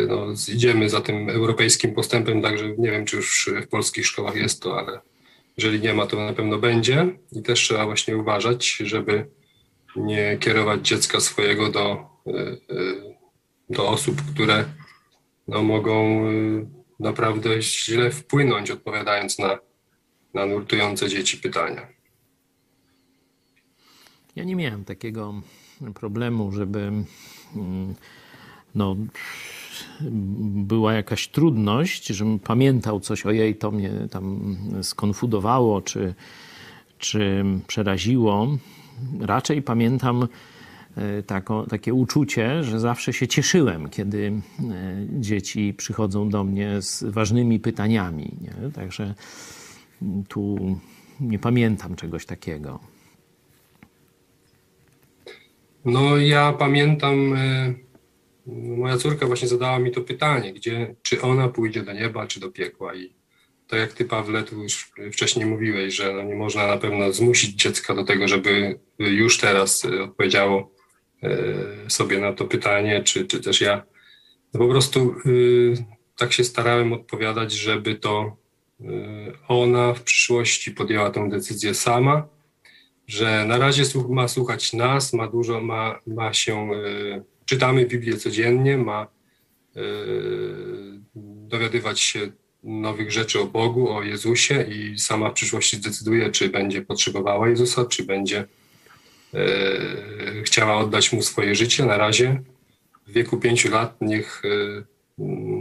no, 0.08 0.26
idziemy 0.48 0.88
za 0.88 1.00
tym 1.00 1.30
europejskim 1.30 1.94
postępem, 1.94 2.42
także 2.42 2.74
nie 2.78 2.90
wiem, 2.90 3.04
czy 3.04 3.16
już 3.16 3.50
w 3.64 3.68
polskich 3.68 4.06
szkołach 4.06 4.36
jest 4.36 4.62
to, 4.62 4.78
ale 4.78 5.11
jeżeli 5.56 5.80
nie 5.80 5.94
ma, 5.94 6.06
to 6.06 6.16
na 6.16 6.32
pewno 6.32 6.58
będzie. 6.58 7.18
I 7.32 7.42
też 7.42 7.60
trzeba 7.60 7.84
właśnie 7.84 8.16
uważać, 8.16 8.76
żeby 8.80 9.26
nie 9.96 10.38
kierować 10.40 10.88
dziecka 10.88 11.20
swojego 11.20 11.68
do, 11.68 12.06
do 13.70 13.88
osób, 13.88 14.22
które 14.34 14.64
no, 15.48 15.62
mogą 15.62 16.24
naprawdę 17.00 17.62
źle 17.62 18.10
wpłynąć, 18.10 18.70
odpowiadając 18.70 19.38
na, 19.38 19.58
na 20.34 20.46
nurtujące 20.46 21.08
dzieci 21.08 21.38
pytania. 21.38 21.86
Ja 24.36 24.44
nie 24.44 24.56
miałem 24.56 24.84
takiego 24.84 25.42
problemu, 25.94 26.52
żeby 26.52 26.78
mm, 27.56 27.94
no, 28.74 28.96
była 30.54 30.92
jakaś 30.92 31.28
trudność, 31.28 32.06
żebym 32.06 32.38
pamiętał 32.38 33.00
coś 33.00 33.26
o 33.26 33.30
jej, 33.30 33.56
to 33.56 33.70
mnie 33.70 33.90
tam 34.10 34.56
skonfudowało, 34.82 35.80
czy, 35.80 36.14
czy 36.98 37.44
przeraziło. 37.66 38.58
Raczej 39.20 39.62
pamiętam 39.62 40.28
e, 40.96 41.22
tako, 41.22 41.66
takie 41.66 41.94
uczucie, 41.94 42.64
że 42.64 42.80
zawsze 42.80 43.12
się 43.12 43.28
cieszyłem, 43.28 43.88
kiedy 43.88 44.26
e, 44.26 44.42
dzieci 45.20 45.74
przychodzą 45.76 46.28
do 46.28 46.44
mnie 46.44 46.82
z 46.82 47.04
ważnymi 47.04 47.60
pytaniami. 47.60 48.32
Nie? 48.40 48.70
Także 48.70 49.14
tu 50.28 50.76
nie 51.20 51.38
pamiętam 51.38 51.96
czegoś 51.96 52.26
takiego. 52.26 52.78
No 55.84 56.16
ja 56.16 56.52
pamiętam, 56.52 57.34
e, 57.34 57.74
moja 58.46 58.96
córka 58.96 59.26
właśnie 59.26 59.48
zadała 59.48 59.78
mi 59.78 59.90
to 59.90 60.00
pytanie, 60.00 60.52
gdzie, 60.52 60.94
czy 61.02 61.22
ona 61.22 61.48
pójdzie 61.48 61.82
do 61.82 61.92
nieba, 61.92 62.26
czy 62.26 62.40
do 62.40 62.50
piekła 62.50 62.94
i 62.94 63.14
tak 63.68 63.80
jak 63.80 63.92
ty 63.92 64.04
Pawle, 64.04 64.42
tu 64.42 64.62
już 64.62 64.92
wcześniej 65.12 65.46
mówiłeś, 65.46 65.94
że 65.94 66.12
no 66.12 66.22
nie 66.22 66.34
można 66.34 66.66
na 66.66 66.76
pewno 66.76 67.12
zmusić 67.12 67.54
dziecka 67.54 67.94
do 67.94 68.04
tego, 68.04 68.28
żeby 68.28 68.78
już 68.98 69.38
teraz 69.38 69.84
e, 69.84 70.02
odpowiedziało 70.02 70.70
e, 71.22 71.90
sobie 71.90 72.18
na 72.18 72.32
to 72.32 72.44
pytanie, 72.44 73.02
czy, 73.02 73.26
czy 73.26 73.40
też 73.40 73.60
ja. 73.60 73.82
No 74.54 74.60
po 74.60 74.68
prostu 74.68 75.14
tak 76.16 76.32
się 76.32 76.44
starałem 76.44 76.92
odpowiadać, 76.92 77.52
żeby 77.52 77.94
to 77.94 78.36
ona 79.48 79.94
w 79.94 80.02
przyszłości 80.02 80.70
podjęła 80.70 81.10
tę 81.10 81.28
decyzję 81.28 81.74
sama, 81.74 82.28
że 83.06 83.44
na 83.48 83.58
razie 83.58 83.82
ma 84.08 84.28
słuchać 84.28 84.72
nas, 84.72 85.12
ma 85.12 85.28
dużo, 85.28 85.60
ma, 85.60 85.98
ma 86.06 86.32
się, 86.32 86.72
y, 86.72 87.24
czytamy 87.44 87.86
Biblię 87.86 88.16
codziennie, 88.16 88.78
ma 88.78 89.06
y, 89.76 89.80
dowiadywać 91.48 92.00
się 92.00 92.32
nowych 92.62 93.12
rzeczy 93.12 93.40
o 93.40 93.44
Bogu, 93.44 93.90
o 93.90 94.02
Jezusie 94.02 94.62
i 94.62 94.98
sama 94.98 95.30
w 95.30 95.32
przyszłości 95.32 95.76
zdecyduje, 95.76 96.30
czy 96.30 96.48
będzie 96.48 96.82
potrzebowała 96.82 97.48
Jezusa, 97.48 97.84
czy 97.84 98.04
będzie 98.04 98.44
y, 99.34 100.42
chciała 100.44 100.76
oddać 100.76 101.12
Mu 101.12 101.22
swoje 101.22 101.54
życie. 101.54 101.84
Na 101.86 101.96
razie 101.96 102.42
w 103.06 103.12
wieku 103.12 103.36
pięciu 103.36 103.70
lat 103.70 103.96
niech 104.00 104.42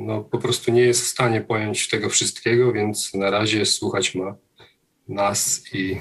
no, 0.05 0.21
po 0.21 0.37
prostu 0.37 0.71
nie 0.71 0.81
jest 0.81 1.01
w 1.01 1.07
stanie 1.07 1.41
pojąć 1.41 1.87
tego 1.87 2.09
wszystkiego, 2.09 2.73
więc 2.73 3.13
na 3.13 3.29
razie 3.29 3.65
słuchać 3.65 4.15
ma 4.15 4.35
nas 5.07 5.63
i 5.73 5.97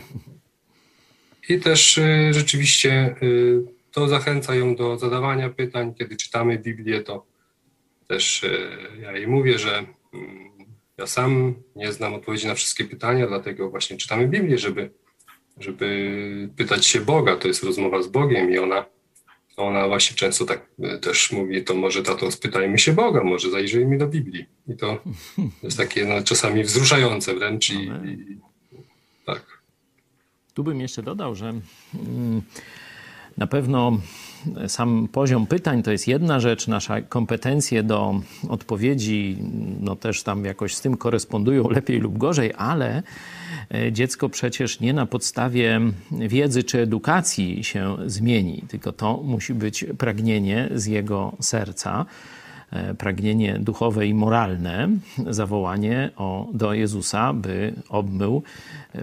i 1.49 1.61
też 1.61 2.01
rzeczywiście 2.31 3.15
to 3.93 4.09
zachęca 4.09 4.55
ją 4.55 4.77
do 4.77 4.99
zadawania 4.99 5.51
pytań. 5.51 5.95
Kiedy 5.95 6.17
czytamy 6.17 6.59
Biblię, 6.59 7.01
to 7.01 7.27
też 8.09 8.43
y, 8.43 8.79
ja 9.03 9.13
jej 9.13 9.27
mówię, 9.27 9.59
że 9.59 9.87
mm, 10.15 10.51
ja 10.99 11.07
sam 11.07 11.55
nie 11.77 11.93
znam 11.93 12.15
odpowiedzi 12.15 12.47
na 12.47 12.55
wszystkie 12.55 12.85
pytania, 12.85 13.27
dlatego 13.27 13.71
właśnie 13.71 13.97
czytamy 13.97 14.29
Biblię, 14.29 14.59
żeby, 14.59 14.91
żeby 15.59 16.49
pytać 16.57 16.87
się 16.87 17.01
Boga. 17.01 17.37
To 17.37 17.49
jest 17.49 17.63
rozmowa 17.63 18.03
z 18.03 18.09
Bogiem 18.09 18.53
i 18.53 18.59
ona, 18.59 18.85
ona 19.57 19.89
właśnie 19.89 20.17
często 20.17 20.45
tak 20.45 20.71
też 21.03 21.33
mówi, 21.33 21.65
to 21.65 21.75
może 21.75 22.03
tato 22.03 22.31
spytajmy 22.31 22.79
się 22.79 22.93
Boga, 22.93 23.25
może 23.25 23.51
zajrzyjmy 23.51 23.99
do 23.99 24.07
Biblii. 24.07 24.47
I 24.69 24.77
to 24.77 25.03
jest 25.63 25.77
takie 25.77 26.05
no, 26.05 26.23
czasami 26.23 26.65
wzruszające 26.65 27.35
wręcz 27.35 27.71
i, 27.71 27.91
i 28.05 28.39
tak. 29.27 29.61
Tu 30.55 30.65
bym 30.65 30.81
jeszcze 30.81 31.03
dodał, 31.03 31.35
że 31.35 31.49
mm, 31.95 32.43
na 33.37 33.47
pewno 33.47 33.99
sam 34.69 35.09
poziom 35.13 35.47
pytań 35.47 35.83
to 35.83 35.93
jest 35.93 36.09
jedna 36.09 36.41
rzecz, 36.41 36.69
nasze 36.69 37.03
kompetencje 37.03 37.83
do 37.83 38.21
odpowiedzi 38.49 39.39
no 39.81 39.97
też 39.97 40.23
tam 40.23 40.45
jakoś 40.45 40.75
z 40.75 40.81
tym 40.81 40.97
korespondują 40.97 41.69
lepiej 41.77 41.99
lub 41.99 42.19
gorzej, 42.19 42.53
ale 42.57 43.03
e, 43.75 43.93
dziecko 43.93 44.29
przecież 44.29 44.81
nie 44.81 44.93
na 44.93 45.07
podstawie 45.07 45.81
wiedzy 46.13 46.63
czy 46.65 46.81
edukacji 46.81 47.65
się 47.65 47.97
zmieni, 48.07 48.65
tylko 48.69 48.93
to 48.93 49.17
musi 49.25 49.55
być 49.55 49.85
pragnienie 49.99 50.69
z 50.75 50.87
jego 50.87 51.33
serca. 51.41 52.07
E, 52.73 52.95
pragnienie 52.95 53.59
duchowe 53.59 54.07
i 54.07 54.15
moralne, 54.15 54.89
zawołanie 55.31 56.11
o, 56.17 56.49
do 56.55 56.75
Jezusa, 56.75 57.33
by 57.33 57.73
obmył, 57.89 58.43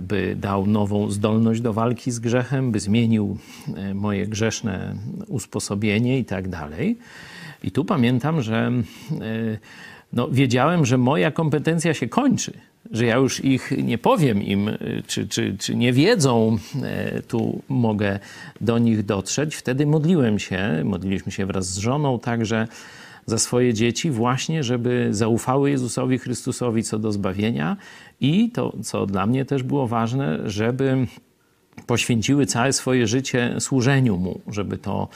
by 0.01 0.36
dał 0.39 0.68
nową 0.68 1.09
zdolność 1.09 1.61
do 1.61 1.74
walki 1.74 2.11
z 2.11 2.20
grzechem, 2.20 2.72
by 2.72 2.80
zmienił 2.80 3.38
e, 3.76 3.93
moje 3.93 4.28
grzeszne 4.28 4.95
usposobienie 5.28 6.20
i 6.20 6.26
tak 6.26 6.47
dalej. 6.47 6.97
I 7.63 7.72
tu 7.72 7.86
pamiętam, 7.86 8.41
że 8.41 8.72
e, 9.11 9.57
no, 10.13 10.28
wiedziałem, 10.30 10.86
że 10.86 10.97
moja 10.97 11.32
kompetencja 11.32 11.93
się 11.93 12.07
kończy, 12.07 12.53
że 12.91 13.05
ja 13.05 13.15
już 13.15 13.45
ich 13.45 13.72
nie 13.84 13.97
powiem 13.97 14.43
im, 14.43 14.70
czy, 15.07 15.28
czy, 15.28 15.55
czy 15.59 15.76
nie 15.76 15.93
wiedzą, 15.93 16.57
tu 17.28 17.61
mogę 17.70 18.20
do 18.61 18.78
nich 18.78 19.05
dotrzeć. 19.05 19.55
Wtedy 19.55 19.86
modliłem 19.86 20.39
się, 20.39 20.82
modliliśmy 20.84 21.32
się 21.32 21.45
wraz 21.45 21.74
z 21.74 21.78
żoną 21.78 22.20
także 22.20 22.68
za 23.28 23.38
swoje 23.38 23.74
dzieci, 23.74 24.12
właśnie 24.12 24.64
żeby 24.64 25.08
zaufały 25.12 25.70
Jezusowi 25.70 26.18
Chrystusowi 26.18 26.84
co 26.84 27.00
do 27.00 27.12
zbawienia. 27.12 27.78
I 28.22 28.52
to, 28.52 28.74
co 28.84 29.06
dla 29.06 29.26
mnie 29.26 29.46
też 29.46 29.64
było 29.64 29.88
ważne, 29.88 30.50
żeby 30.50 31.08
poświęciły 31.88 32.46
całe 32.46 32.74
swoje 32.74 33.08
życie 33.08 33.56
służeniu 33.60 34.18
mu, 34.18 34.42
żeby 34.48 34.78
to, 34.78 35.08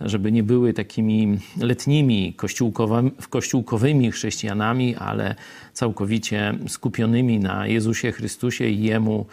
żeby 0.00 0.32
nie 0.32 0.42
były 0.42 0.72
takimi 0.72 1.38
letnimi 1.60 2.34
kościółkowymi 3.30 4.10
chrześcijanami, 4.10 4.96
ale 4.96 5.34
całkowicie 5.72 6.54
skupionymi 6.68 7.38
na 7.38 7.66
Jezusie 7.66 8.12
Chrystusie 8.12 8.68
i 8.68 8.82
Jemu 8.82 9.26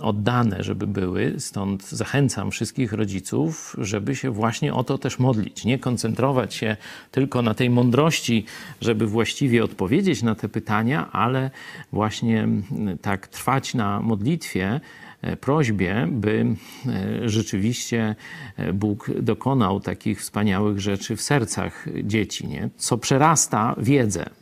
oddane, 0.00 0.62
żeby 0.62 0.86
były. 0.86 1.34
Stąd 1.38 1.88
zachęcam 1.88 2.50
wszystkich 2.50 2.92
rodziców, 2.92 3.76
żeby 3.78 4.16
się 4.16 4.30
właśnie 4.30 4.74
o 4.74 4.84
to 4.84 4.98
też 4.98 5.18
modlić. 5.18 5.64
Nie 5.64 5.78
koncentrować 5.78 6.54
się 6.54 6.76
tylko 7.10 7.42
na 7.42 7.54
tej 7.54 7.70
mądrości, 7.70 8.44
żeby 8.80 9.06
właściwie 9.06 9.64
odpowiedzieć 9.64 10.22
na 10.22 10.34
te 10.34 10.48
pytania, 10.48 11.12
ale 11.12 11.50
właśnie 11.92 12.42
mm, 12.42 12.98
tak 12.98 13.28
trwać 13.28 13.74
na 13.74 14.00
modlitwie, 14.00 14.80
e, 15.22 15.36
prośbie, 15.36 16.08
by 16.10 16.46
e, 16.86 17.28
rzeczywiście 17.28 18.16
e, 18.56 18.72
Bóg 18.72 19.10
dokonał 19.22 19.80
takich 19.80 20.20
wspaniałych 20.20 20.80
rzeczy 20.80 21.16
w 21.16 21.22
sercach 21.22 21.86
dzieci, 22.04 22.48
nie? 22.48 22.68
co 22.76 22.98
przerasta 22.98 23.74
wiedzę. 23.78 24.39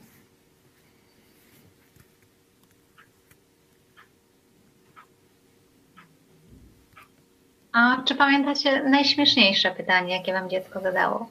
A 7.79 8.03
czy 8.05 8.15
pamiętacie 8.15 8.85
najśmieszniejsze 8.85 9.71
pytanie, 9.71 10.15
jakie 10.15 10.33
wam 10.33 10.51
dziecko 10.51 10.81
zadało? 10.81 11.29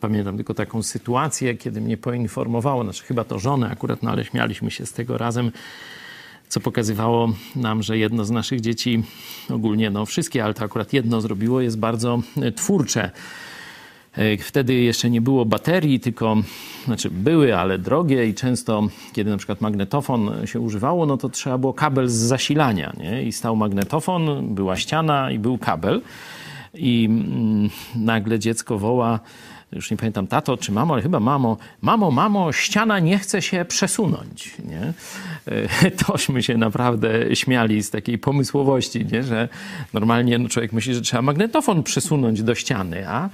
Pamiętam 0.00 0.36
tylko 0.36 0.54
taką 0.54 0.82
sytuację, 0.82 1.54
kiedy 1.54 1.80
mnie 1.80 1.96
poinformowało, 1.96 2.84
znaczy 2.84 3.04
chyba 3.04 3.24
to 3.24 3.38
żonę 3.38 3.70
akurat, 3.70 4.02
no 4.02 4.10
ale 4.10 4.24
śmialiśmy 4.24 4.70
się 4.70 4.86
z 4.86 4.92
tego 4.92 5.18
razem, 5.18 5.52
co 6.48 6.60
pokazywało 6.60 7.32
nam, 7.56 7.82
że 7.82 7.98
jedno 7.98 8.24
z 8.24 8.30
naszych 8.30 8.60
dzieci, 8.60 9.02
ogólnie 9.50 9.90
no 9.90 10.06
wszystkie, 10.06 10.44
ale 10.44 10.54
to 10.54 10.64
akurat 10.64 10.92
jedno 10.92 11.20
zrobiło, 11.20 11.60
jest 11.60 11.78
bardzo 11.78 12.22
twórcze 12.56 13.10
E, 13.10 13.59
wtedy 14.40 14.74
jeszcze 14.74 15.10
nie 15.10 15.20
było 15.20 15.44
baterii, 15.44 16.00
tylko, 16.00 16.36
znaczy 16.84 17.10
były, 17.10 17.56
ale 17.56 17.78
drogie 17.78 18.26
i 18.26 18.34
często, 18.34 18.88
kiedy 19.12 19.30
na 19.30 19.36
przykład 19.36 19.60
magnetofon 19.60 20.46
się 20.46 20.60
używało, 20.60 21.06
no 21.06 21.16
to 21.16 21.28
trzeba 21.28 21.58
było 21.58 21.72
kabel 21.72 22.08
z 22.08 22.12
zasilania, 22.12 22.92
nie? 22.98 23.22
I 23.22 23.32
stał 23.32 23.56
magnetofon, 23.56 24.54
była 24.54 24.76
ściana 24.76 25.30
i 25.30 25.38
był 25.38 25.58
kabel. 25.58 26.02
I 26.74 27.08
mm, 27.10 27.70
nagle 27.96 28.38
dziecko 28.38 28.78
woła, 28.78 29.20
już 29.72 29.90
nie 29.90 29.96
pamiętam, 29.96 30.26
tato 30.26 30.56
czy 30.56 30.72
mamo, 30.72 30.94
ale 30.94 31.02
chyba 31.02 31.20
mamo, 31.20 31.56
mamo, 31.82 32.10
mamo, 32.10 32.52
ściana 32.52 32.98
nie 32.98 33.18
chce 33.18 33.42
się 33.42 33.64
przesunąć, 33.64 34.54
nie? 34.64 34.92
E, 35.46 35.90
tośmy 36.06 36.42
się 36.42 36.56
naprawdę 36.56 37.36
śmiali 37.36 37.82
z 37.82 37.90
takiej 37.90 38.18
pomysłowości, 38.18 39.06
nie? 39.12 39.22
że 39.22 39.48
normalnie 39.92 40.38
no, 40.38 40.48
człowiek 40.48 40.72
myśli, 40.72 40.94
że 40.94 41.00
trzeba 41.00 41.22
magnetofon 41.22 41.82
przesunąć 41.82 42.42
do 42.42 42.54
ściany, 42.54 43.08
a, 43.08 43.28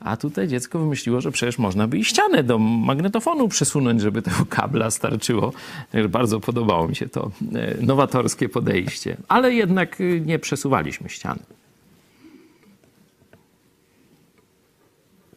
a 0.00 0.16
tutaj 0.16 0.48
dziecko 0.48 0.78
wymyśliło, 0.78 1.20
że 1.20 1.32
przecież 1.32 1.58
można 1.58 1.88
by 1.88 1.98
i 1.98 2.04
ścianę 2.04 2.42
do 2.42 2.58
magnetofonu 2.58 3.48
przesunąć, 3.48 4.00
żeby 4.00 4.22
tego 4.22 4.46
kabla 4.48 4.90
starczyło. 4.90 5.52
Także 5.92 6.08
bardzo 6.08 6.40
podobało 6.40 6.88
mi 6.88 6.96
się 6.96 7.08
to 7.08 7.30
e, 7.54 7.76
nowatorskie 7.80 8.48
podejście, 8.48 9.16
ale 9.28 9.54
jednak 9.54 10.00
e, 10.00 10.20
nie 10.20 10.38
przesuwaliśmy 10.38 11.08
ściany. 11.08 11.40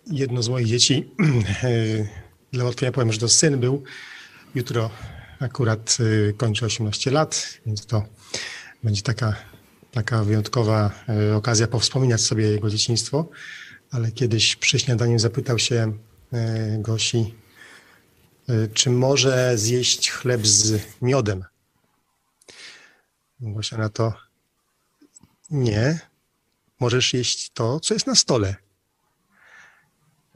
Jedno 0.10 0.44
z 0.44 0.50
moich 0.50 0.68
dzieci, 0.68 1.10
dla 2.54 2.64
ułatwienia 2.64 2.92
powiem, 2.92 3.14
że 3.14 3.20
to 3.20 3.30
syn 3.30 3.60
był, 3.60 3.84
jutro 4.56 4.90
akurat 5.40 5.98
y, 6.00 6.34
kończy 6.38 6.66
18 6.66 7.12
lat, 7.12 7.60
więc 7.66 7.86
to 7.86 8.06
będzie 8.84 9.02
taka, 9.02 9.36
taka 9.92 10.24
wyjątkowa 10.24 10.92
y, 11.32 11.36
okazja 11.36 11.68
powspominać 11.68 12.22
sobie 12.22 12.48
jego 12.48 12.70
dzieciństwo, 12.70 13.30
ale 13.92 14.12
kiedyś 14.12 14.56
przy 14.56 14.80
śniadaniu 14.80 15.20
zapytał 15.20 15.60
się 15.60 15.94
y, 16.34 16.38
Gosi, 16.82 17.36
czy 18.74 18.90
może 18.90 19.58
zjeść 19.58 20.12
chleb 20.12 20.48
z 20.48 20.82
miodem. 21.02 21.44
Gosia 23.40 23.78
na 23.78 23.90
to 23.90 24.14
nie, 25.50 26.00
możesz 26.80 27.14
jeść 27.14 27.52
to, 27.54 27.80
co 27.80 27.94
jest 27.94 28.08
na 28.08 28.16
stole. 28.16 28.56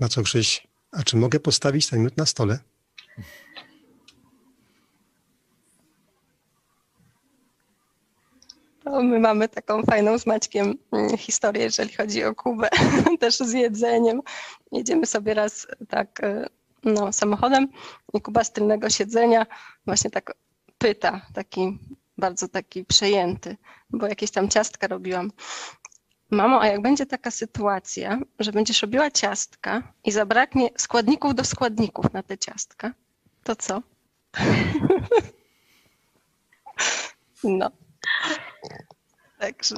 Na 0.03 0.09
co 0.09 0.23
Krzyś? 0.23 0.67
A 0.91 1.03
czy 1.03 1.17
mogę 1.17 1.39
postawić 1.39 1.89
ten 1.89 2.03
miód 2.03 2.17
na 2.17 2.25
stole? 2.25 2.59
my 8.85 9.19
mamy 9.19 9.49
taką 9.49 9.83
fajną 9.83 10.19
z 10.19 10.25
Maćkiem 10.25 10.77
mm, 10.91 11.17
historię, 11.17 11.63
jeżeli 11.63 11.93
chodzi 11.93 12.23
o 12.23 12.35
Kubę, 12.35 12.69
też 13.19 13.37
z 13.37 13.51
jedzeniem. 13.51 14.21
Jedziemy 14.71 15.05
sobie 15.05 15.33
raz 15.33 15.67
tak 15.89 16.23
e, 16.23 16.49
no, 16.83 17.13
samochodem 17.13 17.67
i 18.13 18.21
Kuba 18.21 18.43
z 18.43 18.51
tylnego 18.51 18.89
siedzenia 18.89 19.45
właśnie 19.85 20.11
tak 20.11 20.33
pyta, 20.77 21.21
taki 21.33 21.79
bardzo 22.17 22.47
taki 22.47 22.85
przejęty, 22.85 23.57
bo 23.89 24.07
jakieś 24.07 24.31
tam 24.31 24.49
ciastka 24.49 24.87
robiłam. 24.87 25.31
Mamo, 26.33 26.61
a 26.61 26.67
jak 26.67 26.81
będzie 26.81 27.05
taka 27.05 27.31
sytuacja, 27.31 28.19
że 28.39 28.51
będziesz 28.51 28.81
robiła 28.81 29.11
ciastka 29.11 29.93
i 30.03 30.11
zabraknie 30.11 30.69
składników 30.77 31.35
do 31.35 31.43
składników 31.43 32.13
na 32.13 32.23
te 32.23 32.37
ciastka, 32.37 32.93
to 33.43 33.55
co? 33.55 33.81
no. 37.43 37.71
Także 39.39 39.75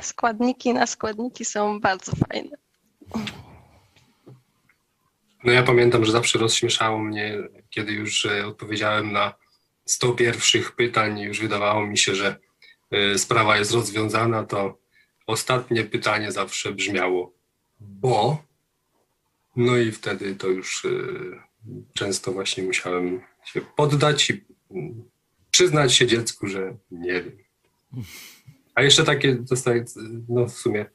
składniki 0.00 0.74
na 0.74 0.86
składniki 0.86 1.44
są 1.44 1.80
bardzo 1.80 2.12
fajne. 2.16 2.56
No 5.44 5.52
ja 5.52 5.62
pamiętam, 5.62 6.04
że 6.04 6.12
zawsze 6.12 6.38
rozśmieszało 6.38 6.98
mnie, 6.98 7.36
kiedy 7.70 7.92
już 7.92 8.26
e, 8.26 8.46
odpowiedziałem 8.46 9.12
na 9.12 9.34
100 9.84 10.12
pierwszych 10.12 10.72
pytań, 10.72 11.20
już 11.20 11.40
wydawało 11.40 11.86
mi 11.86 11.98
się, 11.98 12.14
że 12.14 12.47
sprawa 13.16 13.56
jest 13.56 13.72
rozwiązana, 13.72 14.44
to 14.44 14.78
ostatnie 15.26 15.84
pytanie 15.84 16.32
zawsze 16.32 16.72
brzmiało 16.72 17.38
bo. 17.80 18.42
No 19.56 19.76
i 19.76 19.92
wtedy 19.92 20.34
to 20.34 20.46
już 20.46 20.84
y, 20.84 21.40
często 21.94 22.32
właśnie 22.32 22.64
musiałem 22.64 23.20
się 23.44 23.60
poddać 23.76 24.30
i 24.30 24.44
mm, 24.70 25.04
przyznać 25.50 25.94
się 25.94 26.06
dziecku, 26.06 26.46
że 26.46 26.76
nie 26.90 27.22
wiem. 27.22 27.38
A 28.74 28.82
jeszcze 28.82 29.04
takie 29.04 29.34
dostaję, 29.34 29.84
no 30.28 30.46
w 30.46 30.52
sumie 30.52 30.86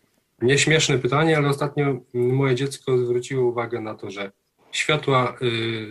nieśmieszne 0.42 1.00
pytanie, 1.00 1.38
ale 1.38 1.50
ostatnio 1.50 2.00
moje 2.14 2.56
dziecko 2.56 2.98
zwróciło 2.98 3.50
uwagę 3.50 3.82
na 3.82 3.96
to, 3.96 4.12
że 4.12 4.32
światła, 4.72 5.38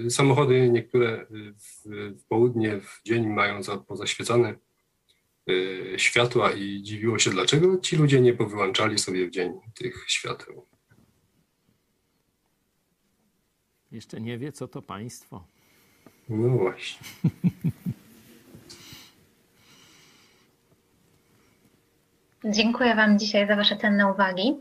y, 0.06 0.10
samochody 0.10 0.68
niektóre 0.68 1.26
w, 1.56 2.24
południe, 2.28 2.80
w 2.80 3.00
dzień 3.04 3.26
mają 3.26 3.62
za, 3.62 3.76
pozaświecone 3.76 4.54
Y, 4.54 4.71
światła 5.96 6.52
i 6.52 6.82
dziwiło 6.82 7.18
się, 7.18 7.30
dlaczego 7.30 7.78
ci 7.78 7.96
ludzie 7.96 8.20
nie 8.20 8.34
powyłączali 8.34 8.98
sobie 8.98 9.26
w 9.26 9.30
dzień 9.30 9.52
tych 9.74 10.04
świateł. 10.08 10.66
Jeszcze 13.92 14.20
nie 14.20 14.38
wie, 14.38 14.52
co 14.52 14.68
to 14.68 14.82
państwo. 14.82 15.46
No 16.28 16.48
właśnie. 16.48 17.06
Dziękuję 22.44 22.94
Wam 22.94 23.18
dzisiaj 23.18 23.46
za 23.46 23.56
Wasze 23.56 23.76
cenne 23.76 24.12
uwagi. 24.12 24.56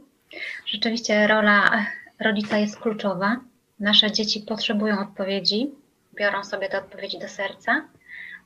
Rzeczywiście 0.65 1.27
rola 1.27 1.85
rodzica 2.19 2.57
jest 2.57 2.79
kluczowa. 2.79 3.39
Nasze 3.79 4.11
dzieci 4.11 4.39
potrzebują 4.39 4.99
odpowiedzi, 4.99 5.71
biorą 6.15 6.43
sobie 6.43 6.69
te 6.69 6.77
odpowiedzi 6.77 7.19
do 7.19 7.27
serca, 7.27 7.87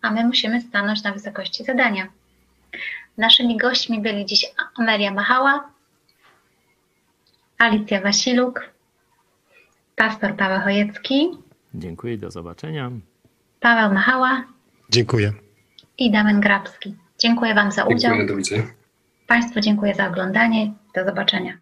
a 0.02 0.12
my 0.12 0.26
musimy 0.26 0.62
stanąć 0.62 1.04
na 1.04 1.12
wysokości 1.12 1.64
zadania. 1.64 2.08
Naszymi 3.18 3.58
gośćmi 3.58 4.02
byli 4.02 4.26
dziś 4.26 4.46
Amelia 4.76 5.12
Machała, 5.12 5.70
Alicja 7.58 8.02
Wasiluk, 8.02 8.62
pastor 9.96 10.36
Paweł 10.36 10.62
Chojecki. 10.62 11.30
Dziękuję, 11.74 12.18
do 12.18 12.32
zobaczenia. 12.32 12.92
Paweł 13.60 13.94
Machała. 13.94 14.44
Dziękuję. 14.90 15.34
I 15.98 16.12
Damian 16.12 16.42
Grabski. 16.42 16.96
Dziękuję 17.20 17.56
Wam 17.56 17.72
za 17.72 17.84
udział. 17.84 17.98
Dziękuję, 17.98 18.28
do 18.28 18.36
widzenia. 18.36 18.64
Państwu 19.28 19.60
dziękuję 19.60 19.96
za 19.96 20.08
oglądanie. 20.08 20.74
Do 20.96 21.06
zobaczenia. 21.06 21.58